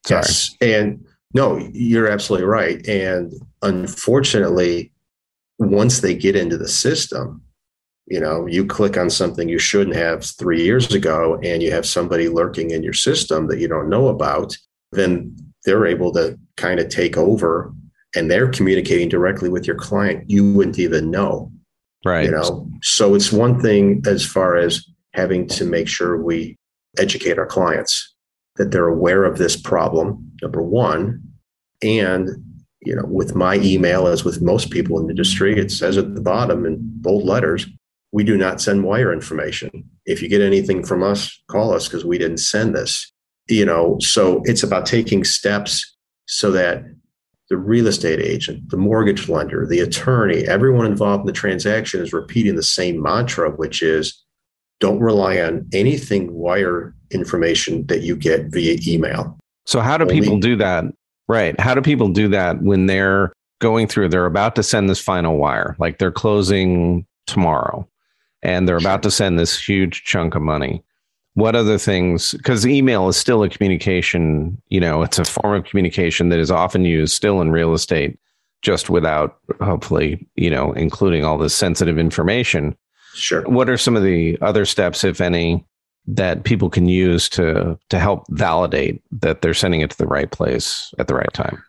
sorry. 0.05 0.21
yes. 0.21 0.55
And 0.61 1.05
no, 1.33 1.57
you're 1.73 2.09
absolutely 2.09 2.47
right. 2.47 2.85
And 2.87 3.33
unfortunately, 3.61 4.91
once 5.59 5.99
they 5.99 6.15
get 6.15 6.35
into 6.35 6.57
the 6.57 6.67
system, 6.67 7.41
you 8.09 8.19
know, 8.19 8.47
you 8.47 8.65
click 8.65 8.97
on 8.97 9.09
something 9.09 9.47
you 9.47 9.59
shouldn't 9.59 9.95
have 9.95 10.25
three 10.25 10.63
years 10.63 10.93
ago, 10.93 11.39
and 11.43 11.61
you 11.61 11.71
have 11.71 11.85
somebody 11.85 12.27
lurking 12.27 12.71
in 12.71 12.83
your 12.83 12.93
system 12.93 13.47
that 13.47 13.59
you 13.59 13.67
don't 13.67 13.89
know 13.89 14.07
about, 14.07 14.57
then 14.91 15.35
they're 15.65 15.85
able 15.85 16.11
to 16.13 16.37
kind 16.57 16.79
of 16.79 16.89
take 16.89 17.17
over 17.17 17.71
and 18.15 18.31
they're 18.31 18.49
communicating 18.49 19.07
directly 19.07 19.49
with 19.49 19.67
your 19.67 19.75
client. 19.75 20.27
You 20.27 20.53
wouldn't 20.53 20.79
even 20.79 21.11
know. 21.11 21.51
Right. 22.03 22.25
You 22.25 22.31
know, 22.31 22.67
so 22.81 23.13
it's 23.13 23.31
one 23.31 23.59
thing 23.59 24.01
as 24.07 24.25
far 24.25 24.55
as 24.55 24.83
having 25.13 25.47
to 25.47 25.65
make 25.65 25.87
sure 25.87 26.17
we 26.17 26.57
educate 26.97 27.37
our 27.37 27.45
clients 27.45 28.15
that 28.55 28.71
they're 28.71 28.87
aware 28.87 29.25
of 29.25 29.37
this 29.37 29.55
problem, 29.55 30.31
number 30.41 30.61
one. 30.61 31.21
And, 31.83 32.29
you 32.81 32.95
know, 32.95 33.05
with 33.05 33.35
my 33.35 33.55
email, 33.57 34.07
as 34.07 34.23
with 34.23 34.41
most 34.41 34.71
people 34.71 34.97
in 34.97 35.05
the 35.05 35.11
industry, 35.11 35.59
it 35.59 35.71
says 35.71 35.97
at 35.97 36.15
the 36.15 36.21
bottom 36.21 36.65
in 36.65 36.77
bold 36.79 37.25
letters, 37.25 37.67
we 38.11 38.23
do 38.23 38.37
not 38.37 38.61
send 38.61 38.83
wire 38.83 39.13
information. 39.13 39.69
If 40.05 40.21
you 40.21 40.29
get 40.29 40.41
anything 40.41 40.83
from 40.83 41.03
us, 41.03 41.41
call 41.47 41.73
us 41.73 41.87
because 41.87 42.05
we 42.05 42.17
didn't 42.17 42.37
send 42.37 42.75
this. 42.75 43.11
You 43.47 43.65
know, 43.65 43.97
so 43.99 44.41
it's 44.45 44.63
about 44.63 44.85
taking 44.85 45.23
steps 45.23 45.95
so 46.27 46.51
that 46.51 46.83
the 47.49 47.57
real 47.57 47.87
estate 47.87 48.19
agent, 48.19 48.69
the 48.69 48.77
mortgage 48.77 49.27
lender, 49.27 49.65
the 49.65 49.79
attorney, 49.79 50.47
everyone 50.47 50.85
involved 50.85 51.21
in 51.21 51.27
the 51.27 51.33
transaction 51.33 52.01
is 52.01 52.13
repeating 52.13 52.55
the 52.55 52.63
same 52.63 53.01
mantra, 53.01 53.49
which 53.49 53.81
is 53.81 54.23
don't 54.79 54.99
rely 54.99 55.41
on 55.41 55.67
anything 55.73 56.31
wire 56.31 56.93
information 57.09 57.85
that 57.87 58.01
you 58.01 58.15
get 58.15 58.45
via 58.45 58.77
email. 58.87 59.37
So, 59.65 59.81
how 59.81 59.97
do 59.97 60.03
Only, 60.03 60.21
people 60.21 60.39
do 60.39 60.55
that? 60.57 60.85
Right. 61.27 61.59
How 61.59 61.73
do 61.73 61.81
people 61.81 62.09
do 62.09 62.27
that 62.29 62.61
when 62.61 62.85
they're 62.85 63.33
going 63.59 63.87
through, 63.87 64.09
they're 64.09 64.25
about 64.25 64.55
to 64.55 64.63
send 64.63 64.89
this 64.89 64.99
final 64.99 65.37
wire, 65.37 65.75
like 65.79 65.97
they're 65.97 66.11
closing 66.11 67.05
tomorrow 67.27 67.87
and 68.41 68.67
they're 68.67 68.77
about 68.77 69.03
to 69.03 69.12
send 69.12 69.38
this 69.38 69.60
huge 69.60 70.03
chunk 70.03 70.36
of 70.36 70.41
money. 70.41 70.84
What 71.34 71.55
other 71.55 71.77
things? 71.77 72.34
Because 72.34 72.65
email 72.65 73.08
is 73.08 73.15
still 73.15 73.43
a 73.43 73.50
communication, 73.50 74.62
you 74.67 74.79
know, 74.79 75.03
it's 75.03 75.19
a 75.19 75.25
form 75.25 75.55
of 75.60 75.65
communication 75.65 76.29
that 76.29 76.39
is 76.39 76.51
often 76.51 76.86
used 76.86 77.15
still 77.15 77.39
in 77.41 77.51
real 77.51 77.74
estate, 77.74 78.19
just 78.62 78.89
without 78.89 79.38
hopefully, 79.62 80.27
you 80.36 80.50
know, 80.50 80.74
including 80.74 81.24
all 81.24 81.38
this 81.38 81.55
sensitive 81.55 81.98
information. 81.98 82.75
Sure. 83.13 83.43
What 83.43 83.69
are 83.69 83.77
some 83.77 83.96
of 83.96 84.03
the 84.03 84.38
other 84.41 84.65
steps, 84.65 85.03
if 85.03 85.22
any, 85.22 85.65
that 86.08 86.43
people 86.43 86.69
can 86.69 86.88
use 86.88 87.29
to 87.29 87.77
to 87.89 88.00
help 88.00 88.25
validate 88.29 89.01
that 89.12 89.41
they're 89.41 89.53
sending 89.53 89.81
it 89.81 89.91
to 89.91 89.98
the 89.98 90.08
right 90.08 90.31
place 90.31 90.93
at 90.98 91.08
the 91.08 91.15
right 91.15 91.34
time? 91.34 91.63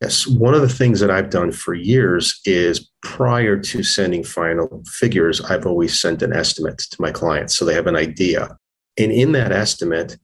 Yes. 0.00 0.26
One 0.26 0.54
of 0.54 0.60
the 0.60 0.68
things 0.68 1.00
that 1.00 1.10
I've 1.10 1.30
done 1.30 1.50
for 1.50 1.74
years 1.74 2.40
is 2.44 2.88
prior 3.02 3.58
to 3.58 3.82
sending 3.82 4.22
final 4.22 4.82
figures, 4.86 5.40
I've 5.40 5.66
always 5.66 6.00
sent 6.00 6.22
an 6.22 6.32
estimate 6.32 6.78
to 6.78 6.96
my 7.00 7.10
clients 7.10 7.56
so 7.56 7.64
they 7.64 7.74
have 7.74 7.88
an 7.88 7.96
idea. 7.96 8.56
And 8.96 9.10
in 9.10 9.32
that 9.32 9.50
estimate, 9.50 10.16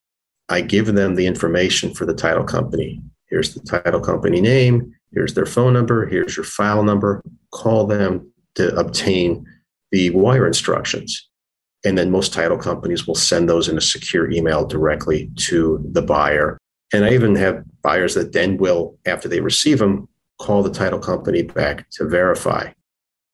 I 0.48 0.60
give 0.60 0.94
them 0.94 1.14
the 1.14 1.26
information 1.26 1.92
for 1.92 2.06
the 2.06 2.14
title 2.14 2.44
company. 2.44 3.00
Here's 3.30 3.54
the 3.54 3.60
title 3.60 4.00
company 4.00 4.40
name, 4.40 4.94
here's 5.12 5.34
their 5.34 5.46
phone 5.46 5.72
number, 5.72 6.06
here's 6.06 6.36
your 6.36 6.44
file 6.44 6.84
number. 6.84 7.22
Call 7.52 7.86
them 7.86 8.30
to 8.54 8.74
obtain 8.76 9.44
the 9.90 10.10
wire 10.10 10.46
instructions. 10.46 11.28
And 11.84 11.98
then 11.98 12.10
most 12.10 12.32
title 12.32 12.58
companies 12.58 13.06
will 13.06 13.14
send 13.14 13.48
those 13.48 13.68
in 13.68 13.76
a 13.76 13.80
secure 13.80 14.30
email 14.30 14.66
directly 14.66 15.30
to 15.36 15.84
the 15.92 16.02
buyer. 16.02 16.58
And 16.94 17.04
I 17.04 17.12
even 17.12 17.34
have 17.34 17.64
buyers 17.82 18.14
that 18.14 18.32
then 18.32 18.56
will, 18.56 18.96
after 19.04 19.28
they 19.28 19.40
receive 19.40 19.80
them, 19.80 20.08
call 20.38 20.62
the 20.62 20.70
title 20.70 21.00
company 21.00 21.42
back 21.42 21.90
to 21.90 22.06
verify. 22.06 22.70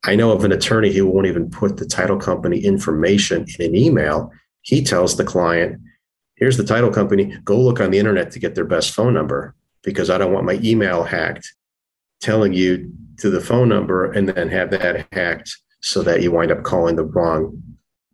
I 0.05 0.17
know 0.17 0.33
of 0.33 0.45
an 0.45 0.53
attorney 0.53 0.93
who 0.93 1.07
won't 1.07 1.27
even 1.27 1.51
put 1.51 1.77
the 1.77 1.85
title 1.85 2.17
company 2.17 2.59
information 2.59 3.45
in 3.59 3.67
an 3.67 3.77
email. 3.77 4.33
He 4.63 4.83
tells 4.83 5.17
the 5.17 5.25
client, 5.25 5.79
here's 6.37 6.57
the 6.57 6.65
title 6.65 6.91
company, 6.91 7.37
go 7.45 7.61
look 7.61 7.81
on 7.81 7.91
the 7.91 7.99
internet 7.99 8.31
to 8.31 8.39
get 8.39 8.55
their 8.55 8.65
best 8.65 8.95
phone 8.95 9.13
number 9.13 9.55
because 9.83 10.09
I 10.09 10.17
don't 10.17 10.33
want 10.33 10.47
my 10.47 10.59
email 10.63 11.05
hacked, 11.05 11.47
telling 12.23 12.55
you 12.55 12.91
to 13.19 13.29
the 13.29 13.43
phone 13.43 13.69
number 13.69 14.11
and 14.11 14.27
then 14.27 14.49
have 14.49 14.71
that 14.71 15.07
hacked 15.13 15.55
so 15.83 16.03
that 16.03 16.23
you 16.23 16.33
wind 16.33 16.51
up 16.51 16.63
calling 16.63 16.97
the 16.97 17.05
wrong 17.05 17.63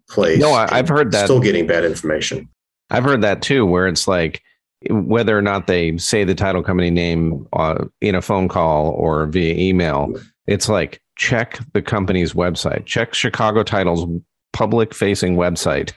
place. 0.09 0.41
No, 0.41 0.53
I, 0.53 0.76
have 0.76 0.88
heard 0.88 1.12
that. 1.12 1.26
Still 1.26 1.41
getting 1.41 1.69
bad 1.69 1.85
information. 1.85 2.49
I've 2.91 3.05
heard 3.05 3.23
that 3.23 3.43
too, 3.43 3.65
where 3.65 3.87
it's 3.87 4.09
like 4.09 4.43
whether 4.90 5.37
or 5.37 5.42
not 5.42 5.66
they 5.66 5.97
say 5.97 6.25
the 6.25 6.35
title 6.35 6.62
company 6.62 6.90
name 6.90 7.47
uh, 7.52 7.85
in 8.00 8.14
a 8.14 8.23
phone 8.23 8.49
call 8.49 8.90
or 8.90 9.26
via 9.26 9.54
email, 9.54 10.12
it's 10.47 10.68
like 10.68 11.00
check 11.16 11.59
the 11.73 11.83
company's 11.83 12.35
website, 12.35 12.87
check 12.87 13.14
Chicago 13.14 13.62
Title's 13.62 14.06
public 14.52 14.95
facing 14.95 15.37
website 15.37 15.92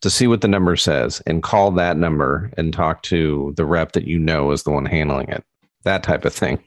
to 0.00 0.10
see 0.10 0.26
what 0.26 0.40
the 0.40 0.48
number 0.48 0.76
says 0.76 1.22
and 1.26 1.42
call 1.42 1.70
that 1.70 1.96
number 1.96 2.50
and 2.58 2.72
talk 2.72 3.02
to 3.02 3.54
the 3.56 3.64
rep 3.64 3.92
that 3.92 4.06
you 4.06 4.18
know 4.18 4.50
is 4.50 4.62
the 4.62 4.70
one 4.70 4.84
handling 4.84 5.28
it. 5.28 5.42
That 5.84 6.02
type 6.02 6.24
of 6.24 6.34
thing. 6.34 6.62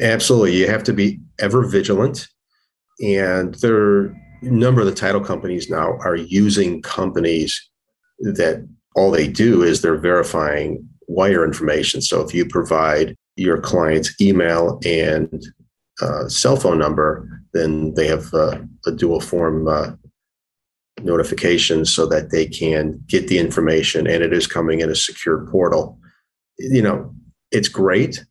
Absolutely. 0.00 0.56
You 0.56 0.68
have 0.68 0.84
to 0.84 0.92
be 0.92 1.20
ever 1.38 1.66
vigilant. 1.66 2.28
And 3.02 3.54
there 3.56 4.06
a 4.06 4.14
number 4.42 4.80
of 4.80 4.86
the 4.86 4.94
title 4.94 5.20
companies 5.20 5.70
now 5.70 5.96
are 5.98 6.16
using 6.16 6.82
companies 6.82 7.70
that 8.20 8.68
all 8.94 9.10
they 9.10 9.28
do 9.28 9.62
is 9.62 9.80
they're 9.80 9.96
verifying 9.96 10.88
wire 11.12 11.44
information. 11.44 12.00
So 12.00 12.20
if 12.20 12.34
you 12.34 12.46
provide 12.46 13.14
your 13.36 13.60
client's 13.60 14.20
email 14.20 14.80
and 14.84 15.44
uh, 16.00 16.28
cell 16.28 16.56
phone 16.56 16.78
number, 16.78 17.28
then 17.52 17.94
they 17.94 18.06
have 18.06 18.32
uh, 18.32 18.58
a 18.86 18.92
dual 18.92 19.20
form 19.20 19.68
uh, 19.68 19.92
notification 21.02 21.84
so 21.84 22.06
that 22.06 22.30
they 22.30 22.46
can 22.46 23.02
get 23.06 23.28
the 23.28 23.38
information 23.38 24.06
and 24.06 24.22
it 24.22 24.32
is 24.32 24.46
coming 24.46 24.80
in 24.80 24.90
a 24.90 24.94
secure 24.94 25.46
portal. 25.50 25.98
You 26.58 26.82
know, 26.82 27.14
it's 27.50 27.68
great 27.68 28.24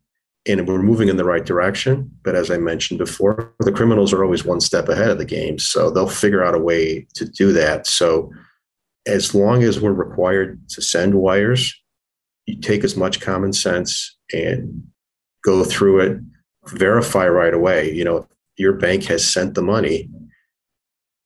and 0.47 0.67
we're 0.67 0.81
moving 0.81 1.07
in 1.07 1.17
the 1.17 1.25
right 1.25 1.45
direction. 1.45 2.09
But 2.23 2.35
as 2.35 2.49
I 2.49 2.57
mentioned 2.57 2.97
before, 2.97 3.53
the 3.59 3.71
criminals 3.71 4.11
are 4.11 4.23
always 4.23 4.43
one 4.43 4.61
step 4.61 4.89
ahead 4.89 5.09
of 5.09 5.19
the 5.19 5.25
game. 5.25 5.59
So 5.59 5.91
they'll 5.91 6.07
figure 6.07 6.43
out 6.43 6.55
a 6.55 6.59
way 6.59 7.07
to 7.15 7.25
do 7.25 7.53
that. 7.53 7.85
So 7.85 8.31
as 9.05 9.35
long 9.35 9.63
as 9.63 9.79
we're 9.79 9.91
required 9.91 10.59
to 10.69 10.81
send 10.81 11.15
wires, 11.15 11.80
you 12.51 12.59
take 12.59 12.83
as 12.83 12.97
much 12.97 13.21
common 13.21 13.53
sense 13.53 14.17
and 14.33 14.83
go 15.43 15.63
through 15.63 16.01
it, 16.01 16.19
verify 16.67 17.27
right 17.27 17.53
away. 17.53 17.91
You 17.91 18.03
know, 18.03 18.27
your 18.57 18.73
bank 18.73 19.05
has 19.05 19.25
sent 19.25 19.55
the 19.55 19.61
money, 19.61 20.09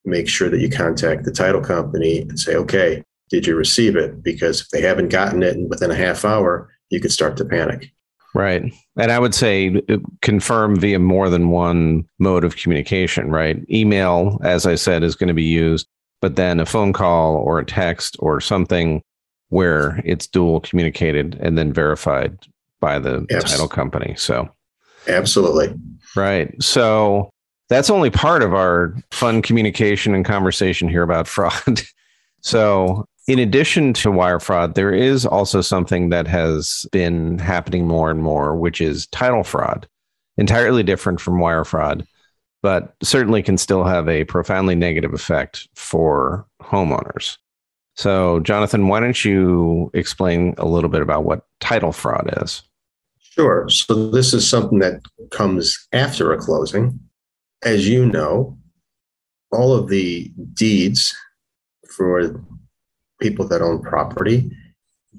make 0.06 0.30
sure 0.30 0.50
that 0.50 0.62
you 0.62 0.70
contact 0.70 1.26
the 1.26 1.32
title 1.32 1.62
company 1.62 2.22
and 2.22 2.40
say, 2.40 2.56
okay, 2.56 3.04
did 3.30 3.48
you 3.48 3.56
receive 3.56 3.96
it? 3.96 4.24
Because 4.24 4.62
if 4.62 4.70
they 4.70 4.82
haven't 4.82 5.10
gotten 5.10 5.42
it 5.42 5.58
within 5.68 5.90
a 5.90 5.96
half 5.96 6.24
hour, 6.24 6.70
you 6.92 7.00
could 7.00 7.12
start 7.12 7.38
to 7.38 7.46
panic. 7.46 7.92
Right. 8.36 8.72
And 8.98 9.12
I 9.12 9.18
would 9.18 9.34
say 9.34 9.82
uh, 9.90 9.98
confirm 10.22 10.76
via 10.76 11.00
more 11.00 11.30
than 11.30 11.50
one 11.50 12.06
mode 12.20 12.44
of 12.44 12.58
communication, 12.58 13.32
right? 13.32 13.58
Email, 13.72 14.40
as 14.44 14.66
I 14.66 14.76
said, 14.76 15.04
is 15.04 15.16
going 15.16 15.30
to 15.30 15.34
be 15.34 15.44
used, 15.44 15.88
but 16.22 16.36
then 16.36 16.60
a 16.60 16.66
phone 16.66 16.94
call 16.94 17.38
or 17.38 17.60
a 17.60 17.66
text 17.66 18.16
or 18.20 18.40
something 18.42 19.02
where 19.50 20.02
it's 20.04 20.28
dual 20.28 20.60
communicated 20.62 21.38
and 21.42 21.58
then 21.58 21.72
verified 21.72 22.38
by 22.80 23.00
the 23.00 23.26
yes. 23.30 23.44
title 23.50 23.68
company. 23.68 24.14
So, 24.18 24.50
absolutely. 25.08 25.74
Right. 26.16 26.54
So, 26.62 27.30
that's 27.70 27.90
only 27.90 28.10
part 28.10 28.44
of 28.44 28.54
our 28.54 28.96
fun 29.12 29.42
communication 29.42 30.14
and 30.14 30.24
conversation 30.24 30.88
here 30.88 31.04
about 31.04 31.28
fraud. 31.28 31.82
so, 32.42 33.06
in 33.28 33.40
addition 33.40 33.94
to 33.94 34.12
wire 34.12 34.40
fraud, 34.40 34.76
there 34.76 34.94
is 34.94 35.26
also 35.26 35.62
something 35.62 36.10
that 36.10 36.28
has 36.28 36.86
been 36.92 37.40
happening 37.40 37.88
more 37.88 38.12
and 38.12 38.22
more, 38.22 38.56
which 38.56 38.82
is 38.82 39.08
title 39.08 39.44
fraud, 39.44 39.88
entirely 40.38 40.84
different 40.84 41.20
from 41.20 41.40
wire 41.40 41.66
fraud, 41.66 42.06
but 42.62 42.96
certainly 43.02 43.42
can 43.42 43.58
still 43.58 43.84
have 43.84 44.08
a 44.08 44.26
profoundly 44.26 44.76
negative 44.76 45.14
effect 45.14 45.68
for 45.74 46.46
homeowners. 46.62 47.38
So, 47.96 48.42
Jonathan, 48.42 48.90
why 48.90 49.00
don't 49.00 49.24
you 49.24 49.90
explain 49.94 50.54
a 50.58 50.66
little 50.66 50.90
bit 50.90 51.02
about 51.02 51.24
what 51.24 51.46
title 51.62 51.94
fraud 51.94 52.30
is? 52.44 52.62
Sure. 53.20 53.68
So, 53.70 54.10
this 54.12 54.34
is 54.34 54.50
something 54.50 54.80
that 54.80 55.02
comes 55.32 55.88
after 55.94 56.34
a 56.34 56.38
closing. 56.38 57.00
As 57.64 57.88
you 57.88 58.06
know, 58.06 58.58
all 59.52 59.74
of 59.74 59.88
the 59.88 60.32
deeds 60.54 61.16
for 61.96 62.44
people 63.22 63.48
that 63.48 63.62
own 63.62 63.82
property, 63.82 64.52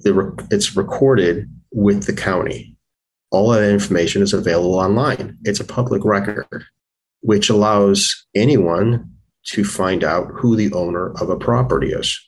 it's 0.04 0.76
recorded 0.76 1.50
with 1.72 2.04
the 2.04 2.12
county. 2.12 2.76
All 3.30 3.48
that 3.50 3.68
information 3.68 4.22
is 4.22 4.34
available 4.34 4.74
online. 4.74 5.38
It's 5.44 5.60
a 5.60 5.64
public 5.64 6.04
record, 6.04 6.46
which 7.20 7.48
allows 7.48 8.26
anyone 8.34 9.10
to 9.46 9.64
find 9.64 10.04
out 10.04 10.30
who 10.34 10.56
the 10.56 10.72
owner 10.72 11.12
of 11.20 11.30
a 11.30 11.36
property 11.36 11.92
is 11.92 12.20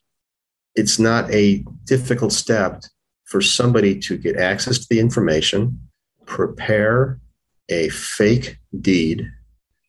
it's 0.79 0.99
not 1.01 1.29
a 1.33 1.65
difficult 1.85 2.33
step 2.33 2.83
for 3.25 3.41
somebody 3.41 3.99
to 3.99 4.17
get 4.17 4.37
access 4.37 4.79
to 4.79 4.87
the 4.89 5.01
information, 5.01 5.79
prepare 6.25 7.19
a 7.69 7.89
fake 7.89 8.59
deed, 8.81 9.29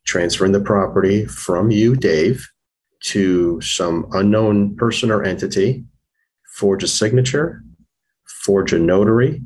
transferring 0.06 0.52
the 0.52 0.60
property 0.60 1.26
from 1.26 1.70
you, 1.70 1.96
Dave, 1.96 2.50
to 3.02 3.62
some 3.62 4.08
unknown 4.14 4.76
person 4.78 5.12
or 5.12 5.24
entity, 5.24 5.86
forge 6.56 6.84
a 6.84 6.88
signature, 6.88 7.64
forge 8.44 8.74
a 8.74 8.80
notary, 8.80 9.44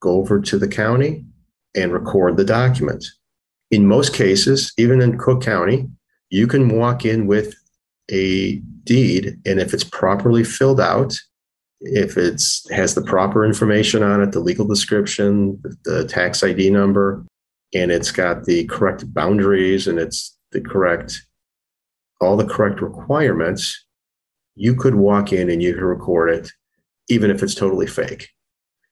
go 0.00 0.18
over 0.18 0.38
to 0.38 0.58
the 0.58 0.68
county, 0.68 1.24
and 1.74 1.94
record 1.94 2.36
the 2.36 2.44
document. 2.44 3.04
In 3.70 3.86
most 3.86 4.12
cases, 4.12 4.72
even 4.76 5.00
in 5.00 5.18
Cook 5.18 5.42
County, 5.42 5.88
you 6.28 6.46
can 6.46 6.68
walk 6.68 7.06
in 7.06 7.26
with 7.26 7.54
a 8.10 8.62
deed 8.84 9.38
and 9.46 9.60
if 9.60 9.72
it's 9.74 9.84
properly 9.84 10.44
filled 10.44 10.80
out 10.80 11.14
if 11.80 12.16
it 12.16 12.40
has 12.70 12.94
the 12.94 13.02
proper 13.02 13.44
information 13.44 14.02
on 14.02 14.22
it 14.22 14.32
the 14.32 14.40
legal 14.40 14.66
description 14.66 15.60
the 15.84 16.04
tax 16.06 16.42
id 16.42 16.70
number 16.70 17.24
and 17.74 17.90
it's 17.90 18.10
got 18.10 18.44
the 18.44 18.64
correct 18.66 19.12
boundaries 19.12 19.86
and 19.86 19.98
it's 19.98 20.36
the 20.52 20.60
correct 20.60 21.22
all 22.20 22.36
the 22.36 22.46
correct 22.46 22.80
requirements 22.80 23.84
you 24.54 24.74
could 24.74 24.94
walk 24.94 25.32
in 25.32 25.50
and 25.50 25.62
you 25.62 25.74
could 25.74 25.82
record 25.82 26.30
it 26.30 26.50
even 27.08 27.30
if 27.30 27.42
it's 27.42 27.54
totally 27.54 27.86
fake. 27.86 28.28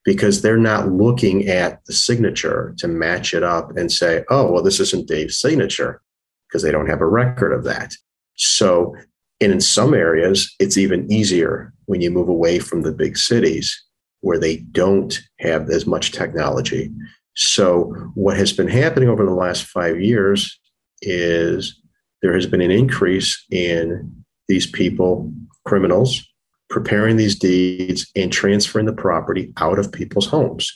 Because 0.04 0.42
they're 0.42 0.56
not 0.56 0.90
looking 0.90 1.46
at 1.46 1.84
the 1.84 1.92
signature 1.92 2.74
to 2.78 2.88
match 2.88 3.32
it 3.34 3.44
up 3.44 3.76
and 3.76 3.90
say 3.90 4.24
oh 4.30 4.50
well 4.50 4.62
this 4.62 4.80
isn't 4.80 5.06
dave's 5.06 5.38
signature 5.38 6.02
because 6.48 6.62
they 6.62 6.72
don't 6.72 6.88
have 6.88 7.00
a 7.00 7.06
record 7.06 7.52
of 7.52 7.64
that. 7.64 7.94
So, 8.34 8.96
and 9.42 9.52
in 9.52 9.60
some 9.60 9.92
areas, 9.92 10.54
it's 10.60 10.78
even 10.78 11.10
easier 11.10 11.72
when 11.86 12.00
you 12.00 12.10
move 12.10 12.28
away 12.28 12.58
from 12.58 12.82
the 12.82 12.92
big 12.92 13.16
cities 13.16 13.84
where 14.20 14.38
they 14.38 14.58
don't 14.58 15.20
have 15.40 15.68
as 15.68 15.84
much 15.84 16.12
technology. 16.12 16.92
So, 17.34 17.92
what 18.14 18.36
has 18.36 18.52
been 18.52 18.68
happening 18.68 19.08
over 19.08 19.24
the 19.24 19.34
last 19.34 19.64
five 19.64 20.00
years 20.00 20.58
is 21.00 21.80
there 22.20 22.34
has 22.34 22.46
been 22.46 22.60
an 22.60 22.70
increase 22.70 23.44
in 23.50 24.24
these 24.46 24.66
people, 24.66 25.32
criminals, 25.64 26.22
preparing 26.70 27.16
these 27.16 27.36
deeds 27.36 28.08
and 28.14 28.32
transferring 28.32 28.86
the 28.86 28.92
property 28.92 29.52
out 29.56 29.78
of 29.78 29.90
people's 29.90 30.26
homes. 30.26 30.70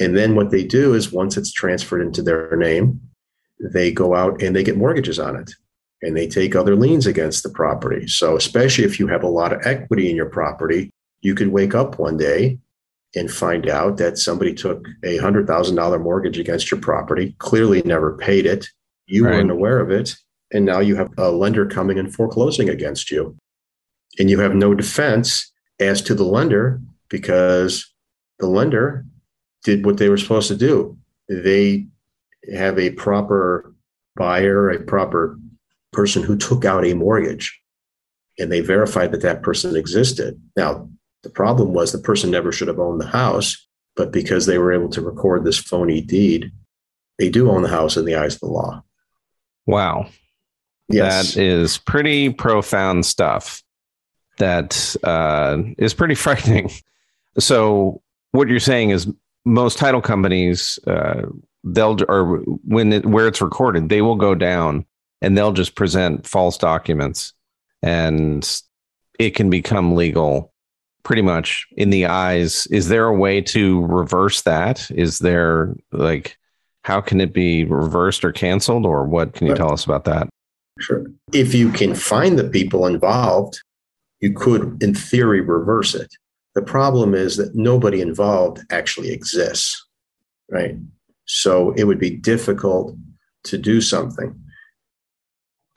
And 0.00 0.16
then 0.16 0.34
what 0.34 0.50
they 0.50 0.64
do 0.64 0.94
is 0.94 1.12
once 1.12 1.36
it's 1.36 1.52
transferred 1.52 2.00
into 2.00 2.22
their 2.22 2.56
name, 2.56 3.00
they 3.72 3.90
go 3.92 4.14
out 4.14 4.40
and 4.40 4.56
they 4.56 4.62
get 4.62 4.76
mortgages 4.76 5.18
on 5.18 5.36
it 5.36 5.50
and 6.02 6.16
they 6.16 6.26
take 6.26 6.54
other 6.54 6.76
liens 6.76 7.06
against 7.06 7.42
the 7.42 7.50
property. 7.50 8.06
So, 8.06 8.36
especially 8.36 8.84
if 8.84 9.00
you 9.00 9.08
have 9.08 9.22
a 9.22 9.28
lot 9.28 9.52
of 9.52 9.66
equity 9.66 10.10
in 10.10 10.16
your 10.16 10.30
property, 10.30 10.90
you 11.20 11.34
could 11.34 11.48
wake 11.48 11.74
up 11.74 11.98
one 11.98 12.16
day 12.16 12.58
and 13.16 13.30
find 13.30 13.68
out 13.68 13.96
that 13.96 14.18
somebody 14.18 14.54
took 14.54 14.86
a 15.02 15.18
$100,000 15.18 16.02
mortgage 16.02 16.38
against 16.38 16.70
your 16.70 16.80
property, 16.80 17.34
clearly 17.38 17.82
never 17.82 18.16
paid 18.16 18.46
it. 18.46 18.68
You 19.06 19.24
right. 19.24 19.36
weren't 19.36 19.50
aware 19.50 19.80
of 19.80 19.90
it. 19.90 20.14
And 20.52 20.64
now 20.64 20.80
you 20.80 20.96
have 20.96 21.10
a 21.18 21.30
lender 21.30 21.66
coming 21.66 21.98
and 21.98 22.14
foreclosing 22.14 22.68
against 22.68 23.10
you. 23.10 23.36
And 24.18 24.30
you 24.30 24.38
have 24.40 24.54
no 24.54 24.74
defense 24.74 25.50
as 25.80 26.02
to 26.02 26.14
the 26.14 26.24
lender 26.24 26.80
because 27.08 27.92
the 28.38 28.46
lender 28.46 29.04
did 29.64 29.84
what 29.84 29.98
they 29.98 30.08
were 30.08 30.16
supposed 30.16 30.48
to 30.48 30.56
do. 30.56 30.96
They 31.28 31.86
have 32.54 32.78
a 32.78 32.90
proper 32.90 33.74
buyer, 34.16 34.70
a 34.70 34.80
proper 34.80 35.38
person 35.98 36.22
who 36.22 36.36
took 36.36 36.64
out 36.64 36.86
a 36.86 36.94
mortgage, 36.94 37.60
and 38.38 38.52
they 38.52 38.60
verified 38.60 39.10
that 39.10 39.20
that 39.20 39.42
person 39.42 39.74
existed. 39.74 40.40
Now, 40.56 40.88
the 41.24 41.28
problem 41.28 41.72
was 41.72 41.90
the 41.90 41.98
person 41.98 42.30
never 42.30 42.52
should 42.52 42.68
have 42.68 42.78
owned 42.78 43.00
the 43.00 43.08
house, 43.08 43.66
but 43.96 44.12
because 44.12 44.46
they 44.46 44.58
were 44.58 44.72
able 44.72 44.90
to 44.90 45.00
record 45.00 45.44
this 45.44 45.58
phony 45.58 46.00
deed, 46.00 46.52
they 47.18 47.28
do 47.28 47.50
own 47.50 47.62
the 47.62 47.68
house 47.68 47.96
in 47.96 48.04
the 48.04 48.14
eyes 48.14 48.34
of 48.34 48.40
the 48.42 48.46
law. 48.46 48.84
Wow. 49.66 50.06
Yes. 50.88 51.34
That 51.34 51.42
is 51.42 51.78
pretty 51.78 52.30
profound 52.30 53.04
stuff. 53.04 53.64
That 54.36 54.94
uh, 55.02 55.64
is 55.78 55.94
pretty 55.94 56.14
frightening. 56.26 56.70
So, 57.40 58.02
what 58.30 58.46
you're 58.46 58.60
saying 58.60 58.90
is 58.90 59.08
most 59.44 59.78
title 59.78 60.00
companies, 60.00 60.78
uh, 60.86 61.22
they'll, 61.64 61.98
or 62.08 62.36
when 62.64 62.92
it, 62.92 63.04
where 63.04 63.26
it's 63.26 63.42
recorded, 63.42 63.88
they 63.88 64.00
will 64.00 64.14
go 64.14 64.36
down 64.36 64.84
and 65.20 65.36
they'll 65.36 65.52
just 65.52 65.74
present 65.74 66.26
false 66.26 66.58
documents 66.58 67.32
and 67.82 68.62
it 69.18 69.34
can 69.34 69.50
become 69.50 69.94
legal 69.94 70.52
pretty 71.02 71.22
much 71.22 71.66
in 71.76 71.90
the 71.90 72.06
eyes. 72.06 72.66
Is 72.66 72.88
there 72.88 73.06
a 73.06 73.16
way 73.16 73.40
to 73.40 73.84
reverse 73.86 74.42
that? 74.42 74.90
Is 74.90 75.18
there 75.20 75.74
like, 75.92 76.36
how 76.82 77.00
can 77.00 77.20
it 77.20 77.32
be 77.32 77.64
reversed 77.64 78.24
or 78.24 78.32
canceled 78.32 78.86
or 78.86 79.04
what 79.04 79.34
can 79.34 79.46
you 79.46 79.54
tell 79.54 79.72
us 79.72 79.84
about 79.84 80.04
that? 80.04 80.28
Sure. 80.78 81.06
If 81.32 81.54
you 81.54 81.70
can 81.70 81.94
find 81.94 82.38
the 82.38 82.48
people 82.48 82.86
involved, 82.86 83.60
you 84.20 84.32
could, 84.32 84.82
in 84.82 84.94
theory, 84.94 85.40
reverse 85.40 85.94
it. 85.94 86.12
The 86.54 86.62
problem 86.62 87.14
is 87.14 87.36
that 87.36 87.54
nobody 87.54 88.00
involved 88.00 88.60
actually 88.70 89.10
exists, 89.10 89.86
right? 90.50 90.76
So 91.24 91.72
it 91.72 91.84
would 91.84 91.98
be 91.98 92.10
difficult 92.10 92.96
to 93.44 93.58
do 93.58 93.80
something. 93.80 94.34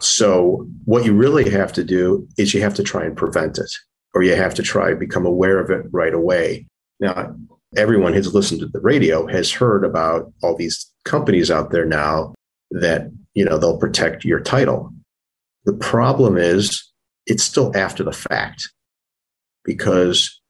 So 0.01 0.67
what 0.85 1.05
you 1.05 1.13
really 1.13 1.49
have 1.51 1.71
to 1.73 1.83
do 1.83 2.27
is 2.37 2.53
you 2.53 2.61
have 2.61 2.73
to 2.75 2.83
try 2.83 3.05
and 3.05 3.15
prevent 3.15 3.59
it, 3.59 3.71
or 4.13 4.23
you 4.23 4.35
have 4.35 4.55
to 4.55 4.63
try 4.63 4.93
become 4.93 5.25
aware 5.25 5.59
of 5.59 5.69
it 5.69 5.85
right 5.91 6.13
away. 6.13 6.65
Now, 6.99 7.35
everyone 7.75 8.13
who's 8.13 8.33
listened 8.33 8.61
to 8.61 8.67
the 8.67 8.79
radio 8.79 9.27
has 9.27 9.51
heard 9.51 9.85
about 9.85 10.33
all 10.41 10.55
these 10.55 10.91
companies 11.05 11.49
out 11.51 11.71
there 11.71 11.85
now 11.85 12.33
that 12.71 13.11
you 13.33 13.45
know 13.45 13.57
they'll 13.57 13.77
protect 13.77 14.25
your 14.25 14.39
title. 14.39 14.91
The 15.65 15.73
problem 15.73 16.37
is 16.37 16.91
it's 17.27 17.43
still 17.43 17.71
after 17.75 18.03
the 18.03 18.11
fact 18.11 18.69
because 19.63 20.41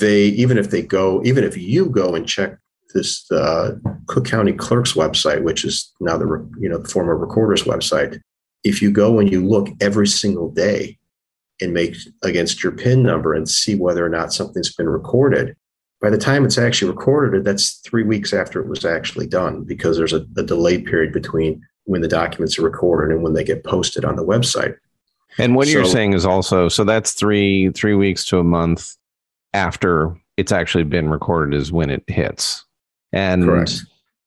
they 0.00 0.26
even 0.26 0.58
if 0.58 0.70
they 0.70 0.82
go 0.82 1.22
even 1.24 1.42
if 1.44 1.56
you 1.56 1.86
go 1.86 2.14
and 2.14 2.26
check 2.26 2.56
this 2.94 3.30
uh, 3.30 3.72
Cook 4.06 4.26
County 4.26 4.52
Clerk's 4.52 4.94
website, 4.94 5.42
which 5.42 5.64
is 5.64 5.92
now 6.00 6.16
the 6.16 6.26
you 6.58 6.68
know 6.68 6.78
the 6.78 6.88
former 6.88 7.16
recorder's 7.16 7.64
website, 7.64 8.20
if 8.66 8.82
you 8.82 8.90
go 8.90 9.20
and 9.20 9.30
you 9.30 9.46
look 9.46 9.68
every 9.80 10.08
single 10.08 10.50
day 10.50 10.98
and 11.60 11.72
make 11.72 11.96
against 12.24 12.62
your 12.64 12.72
PIN 12.72 13.02
number 13.02 13.32
and 13.32 13.48
see 13.48 13.76
whether 13.76 14.04
or 14.04 14.08
not 14.08 14.32
something's 14.32 14.74
been 14.74 14.88
recorded, 14.88 15.56
by 16.00 16.10
the 16.10 16.18
time 16.18 16.44
it's 16.44 16.58
actually 16.58 16.90
recorded, 16.90 17.44
that's 17.44 17.76
three 17.86 18.02
weeks 18.02 18.32
after 18.32 18.60
it 18.60 18.68
was 18.68 18.84
actually 18.84 19.28
done 19.28 19.62
because 19.62 19.96
there's 19.96 20.12
a, 20.12 20.26
a 20.36 20.42
delay 20.42 20.80
period 20.82 21.12
between 21.12 21.62
when 21.84 22.02
the 22.02 22.08
documents 22.08 22.58
are 22.58 22.62
recorded 22.62 23.14
and 23.14 23.22
when 23.22 23.34
they 23.34 23.44
get 23.44 23.62
posted 23.62 24.04
on 24.04 24.16
the 24.16 24.24
website. 24.24 24.76
And 25.38 25.54
what 25.54 25.68
so, 25.68 25.72
you're 25.72 25.84
saying 25.84 26.14
is 26.14 26.26
also 26.26 26.68
so 26.68 26.82
that's 26.82 27.12
three 27.12 27.70
three 27.70 27.94
weeks 27.94 28.24
to 28.26 28.38
a 28.38 28.44
month 28.44 28.96
after 29.54 30.16
it's 30.36 30.52
actually 30.52 30.84
been 30.84 31.08
recorded 31.08 31.56
is 31.56 31.70
when 31.70 31.88
it 31.88 32.02
hits. 32.08 32.64
And 33.12 33.44
correct. 33.44 33.84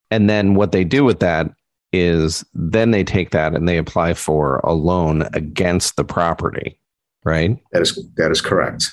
and 0.10 0.30
then 0.30 0.56
what 0.56 0.72
they 0.72 0.86
do 0.86 1.04
with 1.04 1.20
that 1.20 1.52
is 1.92 2.46
then 2.54 2.92
they 2.92 3.04
take 3.04 3.32
that 3.32 3.56
and 3.56 3.68
they 3.68 3.78
apply 3.78 4.14
for 4.14 4.58
a 4.64 4.74
loan 4.74 5.24
against 5.34 5.96
the 5.96 6.04
property, 6.04 6.80
right? 7.24 7.58
That 7.72 7.82
is 7.82 8.08
that 8.18 8.32
is 8.32 8.42
correct. 8.42 8.86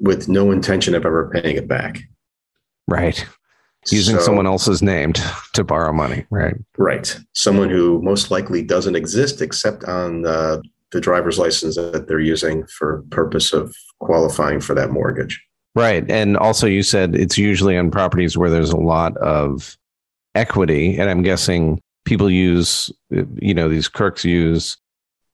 With 0.00 0.28
no 0.28 0.52
intention 0.52 0.94
of 0.94 1.04
ever 1.04 1.30
paying 1.30 1.56
it 1.56 1.66
back. 1.66 2.00
Right. 2.86 3.24
Using 3.90 4.16
so, 4.16 4.22
someone 4.22 4.46
else's 4.46 4.82
name 4.82 5.12
to, 5.12 5.34
to, 5.54 5.64
borrow 5.64 5.92
money, 5.92 6.26
right? 6.30 6.56
Right. 6.76 7.18
Someone 7.32 7.70
who 7.70 8.02
most 8.02 8.30
likely 8.30 8.62
doesn't 8.62 8.96
exist 8.96 9.40
except 9.40 9.84
on 9.84 10.22
the, 10.22 10.62
the 10.92 11.00
driver's 11.00 11.38
license 11.38 11.76
that 11.76 12.06
they're 12.06 12.20
using 12.20 12.66
for 12.66 13.04
purpose 13.10 13.52
of 13.52 13.74
qualifying 14.00 14.60
for 14.60 14.74
that 14.74 14.90
mortgage. 14.90 15.42
Right. 15.74 16.08
And 16.10 16.36
also 16.36 16.66
you 16.66 16.82
said 16.82 17.14
it's 17.14 17.38
usually 17.38 17.78
on 17.78 17.90
properties 17.90 18.36
where 18.36 18.50
there's 18.50 18.72
a 18.72 18.76
lot 18.76 19.16
of 19.18 19.78
equity. 20.34 20.98
And 20.98 21.08
I'm 21.08 21.22
guessing 21.22 21.80
people 22.08 22.30
use, 22.30 22.90
you 23.10 23.52
know, 23.52 23.68
these 23.68 23.86
crooks 23.86 24.24
use, 24.24 24.78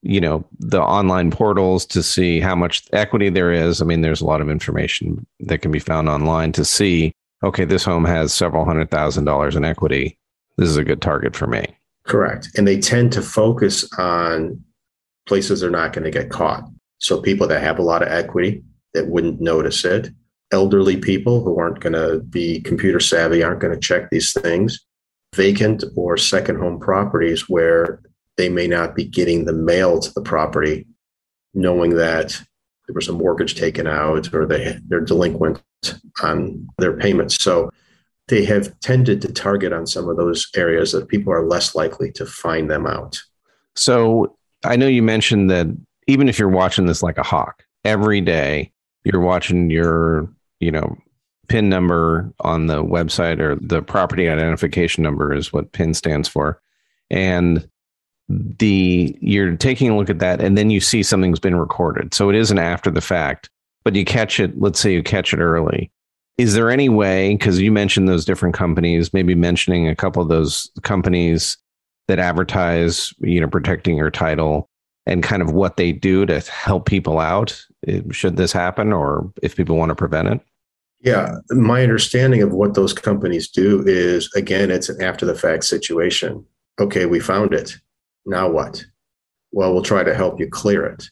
you 0.03 0.21
know, 0.21 0.45
the 0.59 0.83
online 0.83 1.31
portals 1.31 1.87
to 1.87 2.03
see 2.03 2.41
how 2.41 2.57
much 2.57 2.83
equity 2.93 3.29
there 3.29 3.53
is. 3.53 3.81
I 3.81 3.85
mean, 3.85 4.01
there's 4.01 4.21
a 4.21 4.27
lot 4.27 4.41
of 4.41 4.51
information 4.51 5.25
that 5.41 5.59
can 5.59 5.71
be 5.71 5.79
found 5.79 6.09
online 6.09 6.51
to 6.53 6.65
see, 6.65 7.15
okay, 7.45 7.65
this 7.65 7.85
home 7.85 8.05
has 8.05 8.35
several 8.35 8.65
hundred 8.65 8.91
thousand 8.91 9.25
dollars 9.25 9.55
in 9.55 9.65
equity. 9.65 10.19
This 10.57 10.69
is 10.69 10.77
a 10.77 10.83
good 10.83 11.01
target 11.01 11.37
for 11.37 11.47
me. 11.47 11.65
Correct. 12.07 12.51
And 12.57 12.67
they 12.67 12.81
tend 12.81 13.13
to 13.13 13.23
focus 13.23 13.89
on 13.97 14.61
places 15.27 15.61
they're 15.61 15.71
not 15.71 15.93
going 15.93 16.05
to 16.05 16.11
get 16.11 16.29
caught. 16.29 16.65
So 16.99 17.21
people 17.21 17.47
that 17.47 17.63
have 17.63 17.79
a 17.79 17.83
lot 17.83 18.03
of 18.03 18.09
equity 18.09 18.65
that 18.95 19.07
wouldn't 19.07 19.41
notice 19.41 19.85
it, 19.85 20.11
elderly 20.51 20.97
people 20.97 21.45
who 21.45 21.57
aren't 21.57 21.81
going 21.81 21.93
to 21.93 22.19
be 22.25 22.61
computer 22.63 23.01
savvy, 23.01 23.45
aren't 23.45 23.61
going 23.61 23.73
to 23.73 23.81
check 23.81 24.11
these 24.11 24.33
things, 24.33 24.85
vacant 25.35 25.85
or 25.97 26.17
second 26.17 26.57
home 26.59 26.79
properties 26.79 27.49
where 27.49 28.01
they 28.37 28.49
may 28.49 28.67
not 28.67 28.95
be 28.95 29.05
getting 29.05 29.45
the 29.45 29.53
mail 29.53 30.01
to 30.01 30.13
the 30.15 30.23
property, 30.23 30.87
knowing 31.55 31.91
that 31.97 32.31
there 32.87 32.95
was 32.95 33.09
a 33.09 33.13
mortgage 33.13 33.55
taken 33.55 33.87
out 33.87 34.33
or 34.35 34.47
they, 34.47 34.79
they're 34.89 35.01
delinquent 35.01 35.63
on 36.23 36.67
their 36.79 36.97
payments. 36.97 37.43
So 37.43 37.71
they 38.29 38.45
have 38.45 38.79
tended 38.81 39.21
to 39.23 39.33
target 39.33 39.73
on 39.73 39.87
some 39.87 40.09
of 40.09 40.17
those 40.17 40.49
areas 40.57 40.93
that 40.93 41.09
people 41.09 41.33
are 41.33 41.47
less 41.47 41.75
likely 41.75 42.11
to 42.13 42.27
find 42.27 42.71
them 42.71 42.87
out. 42.87 43.21
So 43.77 44.37
I 44.65 44.77
know 44.77 44.87
you 44.87 45.03
mentioned 45.03 45.51
that 45.51 45.67
even 46.07 46.29
if 46.29 46.39
you're 46.39 46.49
watching 46.49 46.87
this 46.87 47.03
like 47.03 47.19
a 47.19 47.23
hawk 47.23 47.65
every 47.85 48.21
day, 48.21 48.73
you're 49.05 49.21
watching 49.21 49.71
your, 49.71 50.29
you 50.61 50.71
know, 50.71 50.97
PIN 51.49 51.69
number 51.69 52.33
on 52.41 52.67
the 52.67 52.83
website 52.85 53.41
or 53.41 53.57
the 53.57 53.83
property 53.83 54.29
identification 54.29 55.03
number 55.03 55.35
is 55.35 55.53
what 55.53 55.73
PIN 55.73 55.95
stands 55.95 56.29
for. 56.29 56.61
And 57.11 57.69
the 58.29 59.17
you're 59.21 59.57
taking 59.57 59.91
a 59.91 59.97
look 59.97 60.09
at 60.09 60.19
that 60.19 60.41
and 60.41 60.57
then 60.57 60.71
you 60.71 60.81
see 60.81 61.03
something's 61.03 61.41
been 61.41 61.57
recorded. 61.57 62.15
So 62.15 62.31
it 62.31 62.37
isn't 62.37 62.59
after 62.59 62.91
the 62.91 63.01
fact, 63.01 63.51
but 63.85 63.95
you 63.95 64.05
catch 64.05 64.41
it, 64.41 64.59
let's 64.59 64.81
say 64.81 64.93
you 64.93 65.03
catch 65.03 65.35
it 65.35 65.41
early. 65.41 65.91
Is 66.37 66.55
there 66.55 66.71
any 66.71 66.89
way, 66.89 67.35
because 67.35 67.61
you 67.61 67.71
mentioned 67.71 68.09
those 68.09 68.25
different 68.25 68.55
companies, 68.55 69.13
maybe 69.13 69.35
mentioning 69.35 69.87
a 69.87 69.95
couple 69.95 70.21
of 70.21 70.29
those 70.29 70.69
companies 70.83 71.57
that 72.09 72.19
advertise, 72.19 73.15
you 73.21 73.41
know, 73.41 73.47
protecting 73.47 73.97
your 73.97 74.11
title 74.11 74.69
and 75.07 75.23
kind 75.23 75.43
of 75.43 75.53
what 75.53 75.77
they 75.77 75.93
do 75.93 76.27
to 76.27 76.41
help 76.41 76.87
people 76.87 77.19
out 77.19 77.63
eh, 77.87 78.01
should 78.11 78.37
this 78.37 78.53
happen 78.53 78.93
or 78.93 79.31
if 79.43 79.55
people 79.57 79.77
want 79.77 79.91
to 79.91 79.95
prevent 79.95 80.29
it? 80.29 80.41
Yeah, 81.05 81.37
my 81.51 81.83
understanding 81.83 82.41
of 82.41 82.53
what 82.53 82.73
those 82.73 82.95
companies 82.95 83.47
do 83.49 83.85
is 83.87 84.33
again, 84.35 84.71
it's 84.71 84.89
an 84.89 85.03
after 85.03 85.27
the 85.27 85.35
fact 85.35 85.65
situation. 85.65 86.45
Okay, 86.81 87.05
we 87.05 87.21
found 87.21 87.53
it. 87.53 87.77
Now 88.25 88.49
what? 88.49 88.83
Well, 89.53 89.75
we'll 89.75 89.83
try 89.83 90.03
to 90.03 90.15
help 90.15 90.41
you 90.41 90.49
clear 90.49 90.87
it. 90.87 91.05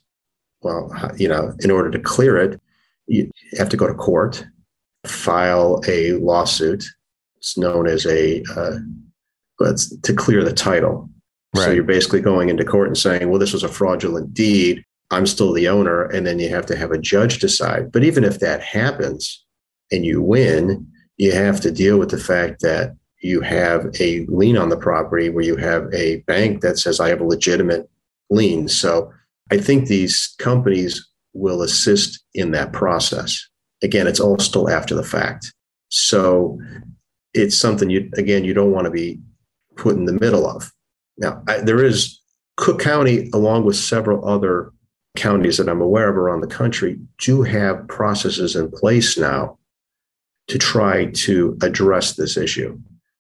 Well, 0.63 0.91
you 1.19 1.29
know, 1.29 1.53
in 1.61 1.71
order 1.71 1.91
to 1.91 1.99
clear 1.99 2.39
it, 2.39 2.59
you 3.07 3.31
have 3.59 3.69
to 3.69 3.77
go 3.77 3.87
to 3.87 3.93
court, 3.93 4.47
file 5.05 5.83
a 5.87 6.13
lawsuit, 6.15 6.85
It's 7.37 7.59
known 7.59 7.87
as 7.87 8.07
a 8.07 8.43
uh, 8.57 8.79
to 10.03 10.15
clear 10.15 10.43
the 10.43 10.55
title. 10.55 11.11
Right. 11.55 11.65
So 11.65 11.71
you're 11.71 11.85
basically 11.85 12.23
going 12.23 12.49
into 12.49 12.65
court 12.65 12.89
and 12.89 12.97
saying, 12.97 13.29
well, 13.29 13.39
this 13.39 13.53
was 13.53 13.63
a 13.63 13.69
fraudulent 13.69 14.33
deed. 14.33 14.83
I'm 15.11 15.27
still 15.27 15.53
the 15.53 15.69
owner. 15.69 16.05
And 16.05 16.27
then 16.27 16.39
you 16.39 16.49
have 16.49 16.65
to 16.67 16.77
have 16.77 16.93
a 16.93 16.99
judge 16.99 17.41
decide. 17.41 17.93
But 17.93 18.05
even 18.05 18.25
if 18.25 18.41
that 18.41 18.63
happens 18.63 19.45
and 19.93 20.05
you 20.05 20.23
win, 20.23 20.87
you 21.19 21.33
have 21.33 21.61
to 21.61 21.71
deal 21.71 21.99
with 21.99 22.11
the 22.11 22.19
fact 22.19 22.61
that 22.63 22.97
you 23.21 23.41
have 23.41 23.87
a 24.01 24.27
lien 24.27 24.57
on 24.57 24.69
the 24.69 24.77
property 24.77 25.29
where 25.29 25.45
you 25.45 25.57
have 25.57 25.87
a 25.95 26.17
bank 26.27 26.61
that 26.63 26.79
says, 26.79 26.99
I 26.99 27.09
have 27.09 27.21
a 27.21 27.27
legitimate 27.27 27.89
lien. 28.31 28.67
So 28.67 29.13
I 29.51 29.59
think 29.59 29.87
these 29.87 30.35
companies 30.39 31.09
will 31.35 31.63
assist 31.63 32.25
in 32.35 32.51
that 32.51 32.73
process. 32.73 33.49
Again, 33.83 34.07
it's 34.07 34.21
all 34.21 34.39
still 34.39 34.69
after 34.69 34.95
the 34.95 35.05
fact. 35.05 35.53
So 35.89 36.59
it's 37.35 37.57
something 37.57 37.91
you, 37.91 38.11
again, 38.17 38.45
you 38.45 38.55
don't 38.55 38.73
want 38.73 38.87
to 38.87 38.91
be 38.91 39.21
put 39.77 39.97
in 39.97 40.07
the 40.07 40.13
middle 40.13 40.47
of. 40.47 40.73
Now, 41.19 41.43
I, 41.47 41.59
there 41.59 41.85
is 41.85 42.21
Cook 42.57 42.81
County, 42.81 43.31
along 43.33 43.65
with 43.65 43.77
several 43.77 44.27
other 44.29 44.73
counties 45.17 45.59
that 45.59 45.69
I'm 45.69 45.81
aware 45.81 46.09
of 46.09 46.17
around 46.17 46.41
the 46.41 46.47
country, 46.47 46.99
do 47.19 47.43
have 47.43 47.87
processes 47.89 48.57
in 48.57 48.71
place 48.71 49.19
now 49.19 49.59
to 50.49 50.59
try 50.59 51.07
to 51.07 51.57
address 51.63 52.15
this 52.15 52.37
issue, 52.37 52.79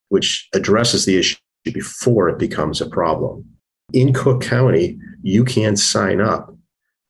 which 0.09 0.49
addresses 0.55 1.05
the 1.05 1.19
issue 1.19 1.37
before 1.65 2.29
it 2.29 2.39
becomes 2.39 2.81
a 2.81 2.89
problem. 2.89 3.45
In 3.93 4.13
Cook 4.13 4.43
County, 4.43 4.99
you 5.23 5.45
can 5.45 5.77
sign 5.77 6.21
up 6.21 6.55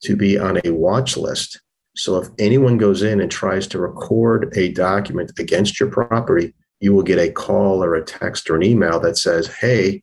to 0.03 0.16
be 0.16 0.38
on 0.38 0.61
a 0.64 0.70
watch 0.70 1.16
list. 1.16 1.61
So 1.96 2.16
if 2.16 2.29
anyone 2.38 2.79
goes 2.79 3.03
in 3.03 3.20
and 3.20 3.31
tries 3.31 3.66
to 3.68 3.79
record 3.79 4.53
a 4.57 4.72
document 4.72 5.33
against 5.38 5.79
your 5.79 5.90
property, 5.90 6.55
you 6.81 6.92
will 6.92 7.03
get 7.03 7.18
a 7.18 7.31
call 7.31 7.83
or 7.83 7.94
a 7.94 8.05
text 8.05 8.51
or 8.51 8.57
an 8.57 8.62
email 8.62 8.98
that 9.01 9.16
says, 9.16 9.46
Hey, 9.46 10.03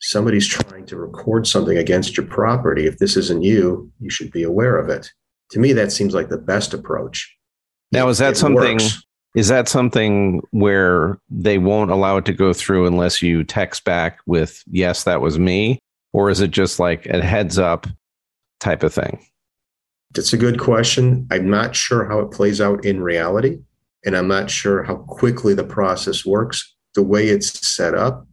somebody's 0.00 0.46
trying 0.46 0.86
to 0.86 0.96
record 0.96 1.46
something 1.46 1.76
against 1.76 2.16
your 2.16 2.26
property. 2.26 2.86
If 2.86 2.98
this 2.98 3.16
isn't 3.16 3.42
you, 3.42 3.90
you 4.00 4.10
should 4.10 4.30
be 4.30 4.42
aware 4.42 4.76
of 4.76 4.88
it. 4.88 5.10
To 5.50 5.58
me, 5.58 5.72
that 5.72 5.92
seems 5.92 6.14
like 6.14 6.28
the 6.28 6.38
best 6.38 6.74
approach. 6.74 7.34
Now, 7.90 8.08
is 8.08 8.18
that 8.18 8.32
it 8.32 8.36
something? 8.36 8.74
Works. 8.74 9.04
Is 9.34 9.48
that 9.48 9.68
something 9.68 10.42
where 10.52 11.18
they 11.28 11.58
won't 11.58 11.90
allow 11.90 12.18
it 12.18 12.24
to 12.26 12.32
go 12.32 12.52
through 12.52 12.86
unless 12.86 13.20
you 13.20 13.42
text 13.42 13.84
back 13.84 14.18
with, 14.26 14.62
yes, 14.70 15.04
that 15.04 15.20
was 15.20 15.38
me? 15.38 15.80
Or 16.12 16.30
is 16.30 16.40
it 16.40 16.52
just 16.52 16.78
like 16.78 17.06
a 17.06 17.22
heads 17.22 17.58
up 17.58 17.88
type 18.60 18.84
of 18.84 18.94
thing? 18.94 19.24
That's 20.14 20.32
a 20.32 20.38
good 20.38 20.60
question. 20.60 21.26
I'm 21.32 21.50
not 21.50 21.74
sure 21.74 22.08
how 22.08 22.20
it 22.20 22.30
plays 22.30 22.60
out 22.60 22.84
in 22.84 23.02
reality. 23.02 23.58
And 24.04 24.16
I'm 24.16 24.28
not 24.28 24.50
sure 24.50 24.84
how 24.84 24.96
quickly 24.96 25.54
the 25.54 25.64
process 25.64 26.24
works. 26.24 26.72
The 26.94 27.02
way 27.02 27.28
it's 27.28 27.66
set 27.66 27.94
up, 27.94 28.28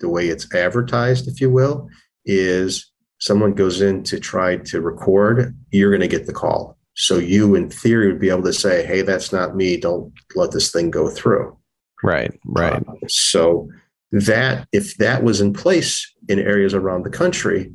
the 0.00 0.08
way 0.08 0.28
it's 0.28 0.52
advertised, 0.52 1.28
if 1.28 1.40
you 1.40 1.50
will, 1.50 1.88
is 2.24 2.90
someone 3.18 3.52
goes 3.52 3.80
in 3.80 4.02
to 4.04 4.18
try 4.18 4.56
to 4.56 4.80
record, 4.80 5.56
you're 5.70 5.90
going 5.90 6.00
to 6.00 6.08
get 6.08 6.26
the 6.26 6.32
call. 6.32 6.76
So 7.00 7.16
you, 7.16 7.54
in 7.54 7.70
theory, 7.70 8.08
would 8.08 8.20
be 8.20 8.28
able 8.28 8.42
to 8.42 8.52
say, 8.52 8.84
"Hey, 8.84 9.00
that's 9.00 9.32
not 9.32 9.56
me. 9.56 9.78
Don't 9.78 10.12
let 10.34 10.50
this 10.50 10.70
thing 10.70 10.90
go 10.90 11.08
through." 11.08 11.56
Right. 12.02 12.38
Right. 12.44 12.86
Uh, 12.86 12.92
so 13.08 13.70
that 14.12 14.68
if 14.72 14.96
that 14.98 15.22
was 15.22 15.40
in 15.40 15.54
place 15.54 16.06
in 16.28 16.38
areas 16.38 16.74
around 16.74 17.04
the 17.04 17.10
country, 17.10 17.72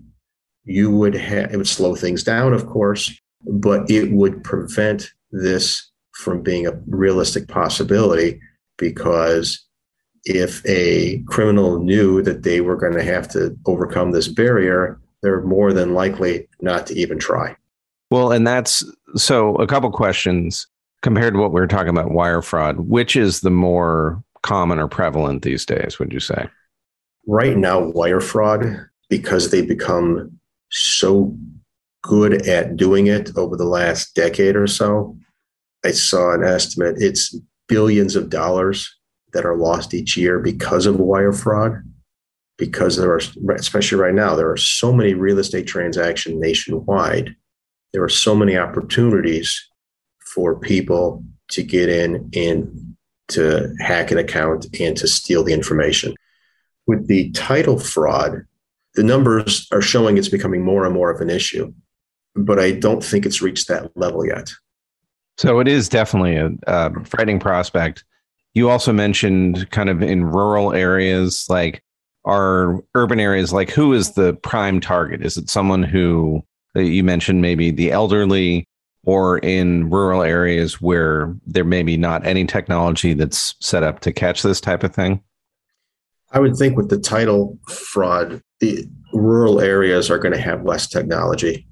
you 0.64 0.92
would 0.92 1.16
have 1.16 1.52
it 1.52 1.58
would 1.58 1.68
slow 1.68 1.96
things 1.96 2.24
down, 2.24 2.54
of 2.54 2.68
course, 2.68 3.12
but 3.48 3.90
it 3.90 4.12
would 4.12 4.44
prevent 4.44 5.12
this 5.32 5.90
from 6.12 6.44
being 6.44 6.68
a 6.68 6.80
realistic 6.88 7.48
possibility 7.48 8.40
because 8.78 9.66
if 10.26 10.64
a 10.68 11.24
criminal 11.28 11.80
knew 11.80 12.22
that 12.22 12.44
they 12.44 12.62
were 12.62 12.78
going 12.78 12.94
to 12.94 13.04
have 13.04 13.28
to 13.30 13.58
overcome 13.66 14.12
this 14.12 14.28
barrier, 14.28 15.00
they're 15.24 15.42
more 15.42 15.74
than 15.74 15.96
likely 15.96 16.48
not 16.62 16.86
to 16.88 16.96
even 16.96 17.18
try. 17.18 17.56
Well, 18.12 18.32
and 18.32 18.46
that's 18.46 18.84
so 19.16 19.56
a 19.56 19.68
couple 19.68 19.92
questions 19.92 20.68
compared 21.02 21.34
to 21.34 21.40
what 21.40 21.52
we 21.52 21.60
were 21.60 21.68
talking 21.68 21.90
about 21.90 22.12
wire 22.12 22.42
fraud. 22.42 22.80
Which 22.82 23.16
is 23.16 23.42
the 23.42 23.50
more 23.50 24.24
common 24.44 24.80
or 24.80 24.88
prevalent 24.88 25.42
these 25.42 25.66
days, 25.66 26.00
would 26.00 26.14
you 26.14 26.20
say? 26.20 26.48
Right 27.28 27.58
now, 27.58 27.80
wire 27.80 28.22
fraud, 28.22 28.88
because 29.10 29.50
they 29.50 29.62
become 29.62 30.40
so 30.70 31.36
good 32.04 32.48
at 32.48 32.78
doing 32.78 33.08
it 33.08 33.36
over 33.36 33.58
the 33.58 33.66
last 33.66 34.14
decade 34.14 34.56
or 34.56 34.68
so. 34.68 35.18
I 35.84 35.92
saw 35.92 36.34
an 36.34 36.44
estimate, 36.44 36.96
it's 37.00 37.36
billions 37.68 38.16
of 38.16 38.30
dollars 38.30 38.96
that 39.34 39.46
are 39.46 39.58
lost 39.58 39.94
each 39.94 40.16
year 40.16 40.40
because 40.40 40.86
of 40.86 41.00
wire 41.00 41.34
fraud. 41.34 41.84
Because 42.58 42.96
there 42.96 43.12
are, 43.12 43.22
especially 43.56 43.98
right 43.98 44.14
now, 44.14 44.36
there 44.36 44.50
are 44.50 44.58
so 44.58 44.94
many 44.94 45.14
real 45.14 45.40
estate 45.40 45.68
transactions 45.68 46.40
nationwide 46.40 47.36
there 47.96 48.04
are 48.04 48.10
so 48.10 48.36
many 48.36 48.58
opportunities 48.58 49.70
for 50.20 50.60
people 50.60 51.24
to 51.48 51.64
get 51.64 51.88
in 51.88 52.30
and 52.36 52.98
to 53.30 53.74
hack 53.80 54.12
an 54.12 54.18
account 54.18 54.68
and 54.82 54.98
to 54.98 55.08
steal 55.08 55.46
the 55.46 55.54
information. 55.54 56.14
With 56.88 57.08
the 57.08 57.32
title 57.32 57.80
fraud, 57.80 58.46
the 58.96 59.04
numbers 59.04 59.66
are 59.72 59.82
showing 59.82 60.18
it's 60.18 60.28
becoming 60.28 60.62
more 60.62 60.84
and 60.84 60.94
more 60.94 61.10
of 61.10 61.22
an 61.22 61.30
issue, 61.30 61.74
but 62.36 62.60
I 62.60 62.72
don't 62.72 63.02
think 63.02 63.26
it's 63.26 63.42
reached 63.42 63.70
that 63.70 63.96
level 63.96 64.26
yet. 64.26 64.52
So 65.38 65.62
it 65.62 65.70
is 65.70 65.88
definitely 65.88 66.36
a, 66.36 66.52
a 66.68 66.92
frightening 67.06 67.40
prospect. 67.40 68.04
You 68.54 68.70
also 68.70 68.92
mentioned 68.92 69.72
kind 69.72 69.90
of 69.90 70.04
in 70.04 70.26
rural 70.26 70.74
areas, 70.74 71.46
like 71.48 71.82
our 72.26 72.84
urban 72.94 73.22
areas, 73.22 73.54
like 73.54 73.70
who 73.70 73.94
is 73.94 74.16
the 74.16 74.34
prime 74.34 74.82
target? 74.82 75.26
Is 75.26 75.38
it 75.38 75.50
someone 75.50 75.84
who 75.84 76.44
you 76.84 77.04
mentioned 77.04 77.42
maybe 77.42 77.72
the 77.72 77.92
elderly 77.92 78.68
or 79.06 79.38
in 79.40 79.90
rural 79.90 80.24
areas 80.24 80.82
where 80.82 81.36
there 81.46 81.64
may 81.64 81.84
be 81.84 81.96
not 81.96 82.26
any 82.26 82.46
technology 82.46 83.14
that's 83.14 83.56
set 83.60 83.84
up 83.84 84.00
to 84.02 84.12
catch 84.12 84.42
this 84.42 84.60
type 84.60 84.84
of 84.84 84.94
thing? 84.94 85.22
I 86.32 86.40
would 86.40 86.56
think 86.56 86.76
with 86.76 86.90
the 86.90 86.98
title 86.98 87.58
fraud, 87.70 88.42
the 88.60 88.88
rural 89.14 89.62
areas 89.62 90.10
are 90.10 90.18
going 90.18 90.34
to 90.34 90.42
have 90.42 90.66
less 90.66 90.88
technology. 90.88 91.68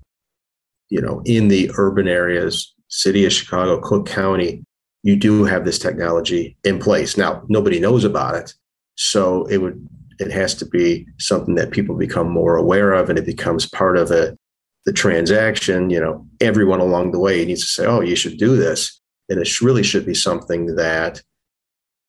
You 0.90 1.02
know, 1.02 1.22
in 1.26 1.48
the 1.48 1.72
urban 1.76 2.08
areas, 2.08 2.74
city 2.88 3.26
of 3.26 3.34
Chicago, 3.34 3.82
Cook 3.82 4.08
County, 4.08 4.64
you 5.02 5.16
do 5.16 5.44
have 5.44 5.66
this 5.66 5.80
technology 5.80 6.56
in 6.64 6.80
place. 6.80 7.18
Now, 7.18 7.44
nobody 7.50 7.80
knows 7.80 8.04
about 8.04 8.36
it. 8.36 8.54
So 8.96 9.46
it 9.48 9.58
would 9.58 9.88
it 10.20 10.32
has 10.32 10.54
to 10.56 10.66
be 10.66 11.08
something 11.18 11.56
that 11.56 11.72
people 11.72 11.96
become 11.96 12.30
more 12.30 12.56
aware 12.56 12.94
of 12.94 13.10
and 13.10 13.18
it 13.18 13.26
becomes 13.26 13.68
part 13.68 13.98
of 13.98 14.12
a 14.12 14.38
the 14.86 14.94
transaction, 14.94 15.90
you 15.90 16.00
know, 16.00 16.28
everyone 16.42 16.80
along 16.80 17.12
the 17.12 17.20
way 17.20 17.44
needs 17.46 17.62
to 17.62 17.68
say, 17.68 17.86
oh, 17.86 18.02
you 18.02 18.16
should 18.16 18.38
do 18.38 18.56
this. 18.56 19.00
And 19.30 19.40
it 19.40 19.62
really 19.62 19.84
should 19.84 20.06
be 20.06 20.14
something 20.14 20.76
that, 20.76 21.22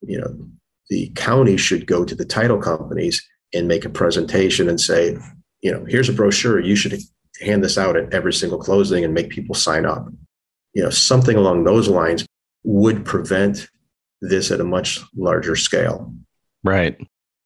you 0.01 0.21
know, 0.21 0.37
the 0.91 1.11
county 1.15 1.57
should 1.57 1.87
go 1.87 2.05
to 2.05 2.15
the 2.15 2.25
title 2.25 2.59
companies 2.59 3.25
and 3.55 3.69
make 3.69 3.85
a 3.85 3.91
presentation 3.91 4.69
and 4.69 4.81
say, 4.81 5.17
you 5.63 5.71
know, 5.71 5.85
here's 5.89 6.09
a 6.09 6.13
brochure. 6.13 6.61
You 6.61 6.77
should 6.77 7.01
hand 7.41 7.63
this 7.63 7.79
out 7.79 7.97
at 7.97 8.13
every 8.13 8.33
single 8.33 8.59
closing 8.59 9.05
and 9.05 9.15
make 9.15 9.31
people 9.31 9.55
sign 9.55 9.87
up. 9.87 10.07
You 10.75 10.83
know, 10.83 10.91
something 10.91 11.37
along 11.37 11.65
those 11.65 11.89
lines 11.89 12.27
would 12.65 13.05
prevent 13.05 13.69
this 14.21 14.51
at 14.51 14.61
a 14.61 14.65
much 14.65 15.01
larger 15.17 15.55
scale. 15.55 16.13
Right. 16.65 16.99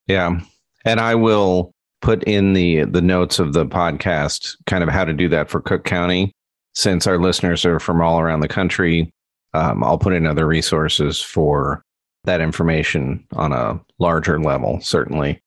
Yeah. 0.07 0.41
And 0.85 1.01
I 1.01 1.15
will 1.15 1.73
put 2.01 2.23
in 2.25 2.53
the 2.53 2.85
the 2.85 3.03
notes 3.03 3.39
of 3.39 3.53
the 3.53 3.67
podcast 3.67 4.57
kind 4.67 4.83
of 4.83 4.91
how 4.91 5.05
to 5.05 5.13
do 5.13 5.29
that 5.29 5.49
for 5.49 5.61
Cook 5.61 5.85
County. 5.85 6.33
Since 6.75 7.07
our 7.07 7.19
listeners 7.19 7.65
are 7.65 7.81
from 7.81 8.01
all 8.01 8.21
around 8.21 8.41
the 8.41 8.49
country, 8.49 9.13
um, 9.55 9.83
I'll 9.83 9.99
put 9.99 10.13
in 10.13 10.27
other 10.27 10.47
resources 10.47 11.21
for 11.21 11.83
that 12.25 12.41
information 12.41 13.27
on 13.35 13.53
a 13.53 13.81
larger 13.99 14.41
level. 14.41 14.81
Certainly, 14.81 15.43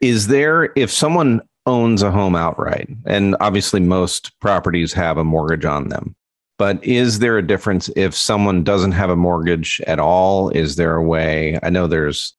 is 0.00 0.26
there 0.26 0.72
if 0.74 0.90
someone 0.90 1.40
owns 1.66 2.02
a 2.02 2.10
home 2.10 2.36
outright, 2.36 2.88
and 3.04 3.36
obviously 3.40 3.80
most 3.80 4.38
properties 4.40 4.92
have 4.92 5.18
a 5.18 5.24
mortgage 5.24 5.64
on 5.64 5.88
them. 5.88 6.14
But 6.58 6.82
is 6.82 7.18
there 7.18 7.36
a 7.36 7.46
difference 7.46 7.90
if 7.96 8.14
someone 8.14 8.64
doesn't 8.64 8.92
have 8.92 9.10
a 9.10 9.16
mortgage 9.16 9.80
at 9.86 9.98
all? 9.98 10.48
Is 10.50 10.76
there 10.76 10.94
a 10.94 11.02
way? 11.02 11.58
I 11.62 11.68
know 11.68 11.86
there's 11.86 12.34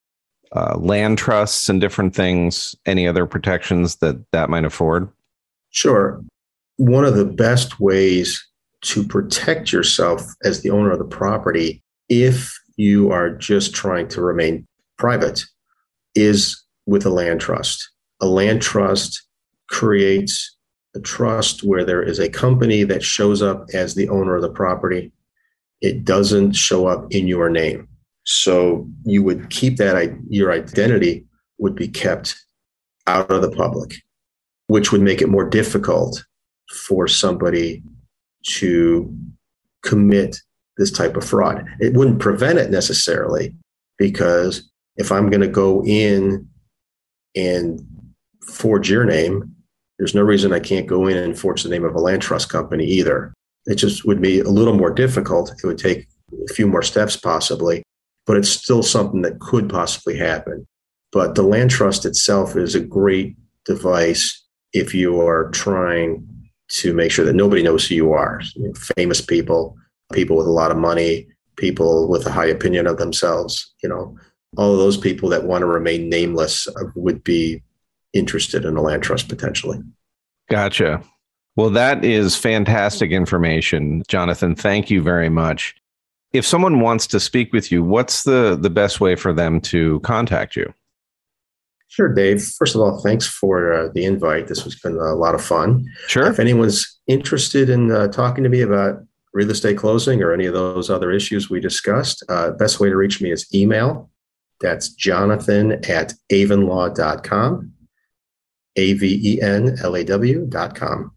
uh, 0.55 0.77
land 0.77 1.17
trusts 1.17 1.69
and 1.69 1.81
different 1.81 2.15
things, 2.15 2.75
any 2.85 3.07
other 3.07 3.25
protections 3.25 3.97
that 3.97 4.23
that 4.31 4.49
might 4.49 4.65
afford? 4.65 5.09
Sure. 5.69 6.23
One 6.77 7.05
of 7.05 7.15
the 7.15 7.25
best 7.25 7.79
ways 7.79 8.43
to 8.81 9.03
protect 9.03 9.71
yourself 9.71 10.21
as 10.43 10.61
the 10.61 10.69
owner 10.69 10.91
of 10.91 10.99
the 10.99 11.05
property, 11.05 11.81
if 12.09 12.53
you 12.75 13.11
are 13.11 13.31
just 13.31 13.73
trying 13.73 14.07
to 14.09 14.21
remain 14.21 14.65
private, 14.97 15.43
is 16.15 16.63
with 16.85 17.05
a 17.05 17.09
land 17.09 17.41
trust. 17.41 17.89
A 18.21 18.27
land 18.27 18.61
trust 18.61 19.23
creates 19.69 20.55
a 20.95 20.99
trust 20.99 21.63
where 21.63 21.83
there 21.83 22.01
is 22.01 22.19
a 22.19 22.29
company 22.29 22.83
that 22.83 23.03
shows 23.03 23.41
up 23.41 23.65
as 23.73 23.95
the 23.95 24.09
owner 24.09 24.35
of 24.35 24.41
the 24.41 24.49
property. 24.49 25.11
It 25.81 26.05
doesn't 26.05 26.53
show 26.53 26.87
up 26.87 27.11
in 27.11 27.27
your 27.27 27.49
name. 27.49 27.86
So 28.29 28.85
you 29.05 29.23
would 29.23 29.49
keep 29.49 29.77
that, 29.77 30.13
your 30.29 30.51
identity 30.51 31.25
would 31.59 31.75
be 31.75 31.87
kept 31.87 32.35
out 33.07 33.31
of 33.31 33.41
the 33.41 33.49
public, 33.49 33.95
which 34.67 34.91
would 34.91 34.99
make 34.99 35.21
it 35.21 35.29
more 35.29 35.49
difficult 35.49 36.25
for 36.69 37.07
somebody 37.07 37.81
to 38.43 39.17
commit 39.81 40.41
this 40.75 40.91
type 40.91 41.15
of 41.15 41.23
fraud. 41.23 41.65
It 41.79 41.93
wouldn't 41.93 42.19
prevent 42.19 42.59
it 42.59 42.69
necessarily 42.69 43.55
because 43.97 44.69
if 44.97 45.09
I'm 45.09 45.29
going 45.29 45.41
to 45.41 45.47
go 45.47 45.81
in 45.85 46.49
and 47.33 47.79
forge 48.45 48.89
your 48.89 49.05
name, 49.05 49.55
there's 49.99 50.13
no 50.13 50.21
reason 50.21 50.51
I 50.51 50.59
can't 50.59 50.85
go 50.85 51.07
in 51.07 51.15
and 51.15 51.39
forge 51.39 51.63
the 51.63 51.69
name 51.69 51.85
of 51.85 51.95
a 51.95 52.01
land 52.01 52.21
trust 52.21 52.49
company 52.49 52.83
either. 52.83 53.33
It 53.67 53.75
just 53.75 54.05
would 54.05 54.21
be 54.21 54.41
a 54.41 54.49
little 54.49 54.75
more 54.75 54.91
difficult. 54.91 55.51
It 55.51 55.65
would 55.65 55.77
take 55.77 56.07
a 56.49 56.53
few 56.53 56.67
more 56.67 56.81
steps 56.81 57.15
possibly, 57.15 57.83
but 58.27 58.37
it's 58.37 58.49
still 58.49 58.83
something 58.83 59.23
that 59.23 59.39
could 59.39 59.69
possibly 59.69 60.15
happen. 60.17 60.67
But 61.11 61.33
the 61.33 61.41
land 61.41 61.71
trust 61.71 62.05
itself 62.05 62.55
is 62.55 62.75
a 62.75 62.81
great 62.81 63.35
device 63.65 64.45
if 64.73 64.93
you 64.93 65.21
are 65.21 65.49
trying 65.51 66.27
to 66.69 66.93
make 66.93 67.11
sure 67.11 67.25
that 67.25 67.33
nobody 67.33 67.63
knows 67.63 67.87
who 67.87 67.95
you 67.95 68.11
are. 68.11 68.41
You 68.55 68.67
know, 68.67 68.73
famous 68.95 69.21
people, 69.21 69.75
people 70.11 70.35
with 70.35 70.47
a 70.47 70.51
lot 70.51 70.69
of 70.69 70.77
money, 70.77 71.27
people 71.55 72.09
with 72.09 72.27
a 72.27 72.31
high 72.31 72.45
opinion 72.45 72.85
of 72.85 72.97
themselves, 72.97 73.73
you 73.81 73.89
know, 73.89 74.17
all 74.57 74.73
of 74.73 74.79
those 74.79 74.97
people 74.97 75.29
that 75.29 75.45
want 75.45 75.61
to 75.61 75.65
remain 75.65 76.09
nameless 76.09 76.67
uh, 76.67 76.83
would 76.95 77.23
be 77.23 77.63
interested 78.13 78.65
in 78.65 78.75
a 78.75 78.81
land 78.81 79.03
trust 79.03 79.29
potentially. 79.29 79.79
Gotcha. 80.49 81.01
Well, 81.55 81.69
that 81.71 82.03
is 82.03 82.35
fantastic 82.35 83.11
information, 83.11 84.03
Jonathan. 84.07 84.55
Thank 84.55 84.89
you 84.89 85.01
very 85.01 85.29
much. 85.29 85.75
If 86.33 86.45
someone 86.45 86.81
wants 86.81 87.07
to 87.07 87.19
speak 87.19 87.53
with 87.53 87.71
you, 87.71 87.83
what's 87.83 88.23
the, 88.23 88.57
the 88.59 88.69
best 88.69 88.99
way 88.99 89.15
for 89.15 89.33
them 89.33 89.61
to 89.61 89.99
contact 90.01 90.55
you? 90.55 90.73
Sure, 91.87 92.13
Dave. 92.13 92.43
First 92.43 92.75
of 92.75 92.81
all, 92.81 92.99
thanks 93.01 93.25
for 93.25 93.73
uh, 93.73 93.89
the 93.93 94.03
invite. 94.03 94.47
This 94.47 94.61
has 94.63 94.75
been 94.75 94.97
a 94.97 95.15
lot 95.15 95.35
of 95.35 95.43
fun. 95.43 95.85
Sure. 96.07 96.27
If 96.27 96.39
anyone's 96.39 96.99
interested 97.07 97.69
in 97.69 97.91
uh, 97.91 98.09
talking 98.09 98.43
to 98.43 98.49
me 98.49 98.61
about 98.61 98.99
real 99.33 99.49
estate 99.49 99.77
closing 99.77 100.21
or 100.21 100.33
any 100.33 100.45
of 100.45 100.53
those 100.53 100.89
other 100.89 101.11
issues 101.11 101.49
we 101.49 101.59
discussed, 101.61 102.23
uh, 102.27 102.51
best 102.51 102.79
way 102.79 102.89
to 102.89 102.95
reach 102.95 103.21
me 103.21 103.31
is 103.31 103.47
email. 103.53 104.09
That's 104.59 104.89
jonathan 104.89 105.73
at 105.85 106.13
avenlaw.com, 106.31 107.71
A 108.75 108.93
V 108.93 109.21
E 109.23 109.41
N 109.41 109.77
L 109.81 109.95
A 109.95 110.03
W.com. 110.03 111.11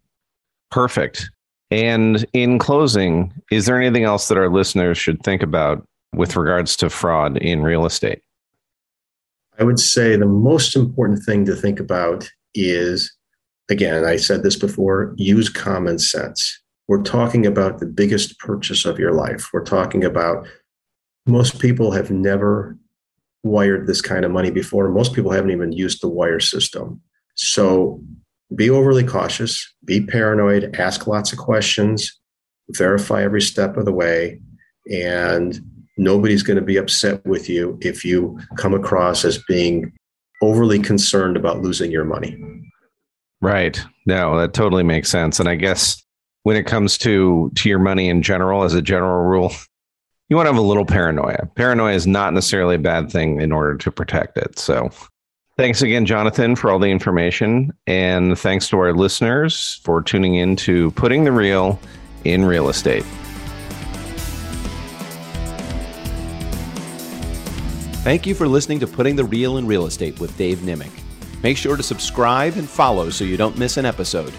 Perfect. 0.69 1.31
And 1.71 2.25
in 2.33 2.59
closing, 2.59 3.33
is 3.49 3.65
there 3.65 3.81
anything 3.81 4.03
else 4.03 4.27
that 4.27 4.37
our 4.37 4.49
listeners 4.49 4.97
should 4.97 5.23
think 5.23 5.41
about 5.41 5.87
with 6.13 6.35
regards 6.35 6.75
to 6.77 6.89
fraud 6.89 7.37
in 7.37 7.63
real 7.63 7.85
estate? 7.85 8.21
I 9.57 9.63
would 9.63 9.79
say 9.79 10.15
the 10.15 10.25
most 10.25 10.75
important 10.75 11.23
thing 11.23 11.45
to 11.45 11.55
think 11.55 11.79
about 11.79 12.29
is 12.53 13.15
again, 13.69 14.03
I 14.03 14.17
said 14.17 14.43
this 14.43 14.57
before 14.57 15.13
use 15.15 15.49
common 15.49 15.97
sense. 15.97 16.59
We're 16.87 17.03
talking 17.03 17.45
about 17.45 17.79
the 17.79 17.85
biggest 17.85 18.37
purchase 18.37 18.83
of 18.83 18.99
your 18.99 19.13
life. 19.13 19.49
We're 19.53 19.63
talking 19.63 20.03
about 20.03 20.45
most 21.25 21.59
people 21.59 21.91
have 21.91 22.11
never 22.11 22.77
wired 23.43 23.87
this 23.87 24.01
kind 24.01 24.25
of 24.25 24.31
money 24.31 24.51
before. 24.51 24.89
Most 24.89 25.13
people 25.13 25.31
haven't 25.31 25.51
even 25.51 25.71
used 25.71 26.01
the 26.01 26.09
wire 26.09 26.39
system. 26.41 27.01
So 27.35 28.03
be 28.55 28.69
overly 28.69 29.03
cautious, 29.03 29.73
be 29.85 30.01
paranoid, 30.05 30.75
ask 30.77 31.07
lots 31.07 31.31
of 31.31 31.39
questions, 31.39 32.19
verify 32.71 33.23
every 33.23 33.41
step 33.41 33.77
of 33.77 33.85
the 33.85 33.93
way, 33.93 34.39
and 34.91 35.59
nobody's 35.97 36.43
going 36.43 36.57
to 36.57 36.63
be 36.63 36.77
upset 36.77 37.25
with 37.25 37.49
you 37.49 37.77
if 37.81 38.03
you 38.03 38.39
come 38.57 38.73
across 38.73 39.23
as 39.23 39.41
being 39.47 39.91
overly 40.41 40.79
concerned 40.79 41.37
about 41.37 41.61
losing 41.61 41.91
your 41.91 42.05
money. 42.05 42.37
Right. 43.41 43.83
No, 44.05 44.37
that 44.37 44.53
totally 44.53 44.83
makes 44.83 45.09
sense. 45.09 45.39
And 45.39 45.47
I 45.47 45.55
guess 45.55 46.01
when 46.43 46.55
it 46.55 46.65
comes 46.65 46.97
to 46.99 47.51
to 47.55 47.69
your 47.69 47.79
money 47.79 48.09
in 48.09 48.21
general, 48.21 48.63
as 48.63 48.73
a 48.73 48.81
general 48.81 49.23
rule, 49.23 49.51
you 50.29 50.35
want 50.35 50.47
to 50.47 50.53
have 50.53 50.61
a 50.61 50.65
little 50.65 50.85
paranoia. 50.85 51.47
Paranoia 51.55 51.93
is 51.93 52.07
not 52.07 52.33
necessarily 52.33 52.75
a 52.75 52.79
bad 52.79 53.11
thing 53.11 53.41
in 53.41 53.51
order 53.51 53.75
to 53.77 53.91
protect 53.91 54.37
it. 54.37 54.57
So 54.57 54.89
thanks 55.61 55.83
again, 55.83 56.07
Jonathan, 56.07 56.55
for 56.55 56.71
all 56.71 56.79
the 56.79 56.87
information. 56.87 57.71
And 57.85 58.35
thanks 58.35 58.67
to 58.69 58.79
our 58.79 58.95
listeners 58.95 59.79
for 59.83 60.01
tuning 60.01 60.33
in 60.33 60.55
to 60.55 60.89
Putting 60.91 61.23
the 61.23 61.31
Real 61.31 61.79
in 62.23 62.45
Real 62.45 62.67
Estate. 62.67 63.03
Thank 68.03 68.25
you 68.25 68.33
for 68.33 68.47
listening 68.47 68.79
to 68.79 68.87
Putting 68.87 69.15
the 69.15 69.23
Real 69.23 69.57
in 69.57 69.67
Real 69.67 69.85
Estate 69.85 70.19
with 70.19 70.35
Dave 70.35 70.57
Nimick. 70.59 70.89
Make 71.43 71.57
sure 71.57 71.77
to 71.77 71.83
subscribe 71.83 72.57
and 72.57 72.67
follow 72.67 73.11
so 73.11 73.23
you 73.23 73.37
don't 73.37 73.55
miss 73.55 73.77
an 73.77 73.85
episode. 73.85 74.33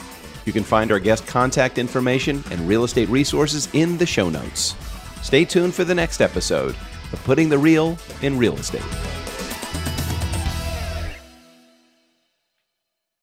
You 0.44 0.52
can 0.52 0.64
find 0.64 0.90
our 0.90 0.98
guest 0.98 1.24
contact 1.28 1.78
information 1.78 2.42
and 2.50 2.66
real 2.66 2.82
estate 2.82 3.08
resources 3.08 3.68
in 3.74 3.96
the 3.96 4.06
show 4.06 4.28
notes. 4.28 4.74
Stay 5.22 5.44
tuned 5.44 5.72
for 5.72 5.84
the 5.84 5.94
next 5.94 6.20
episode 6.20 6.74
of 7.12 7.22
Putting 7.22 7.48
the 7.48 7.58
Real 7.58 7.96
in 8.22 8.36
Real 8.36 8.56
Estate. 8.56 8.82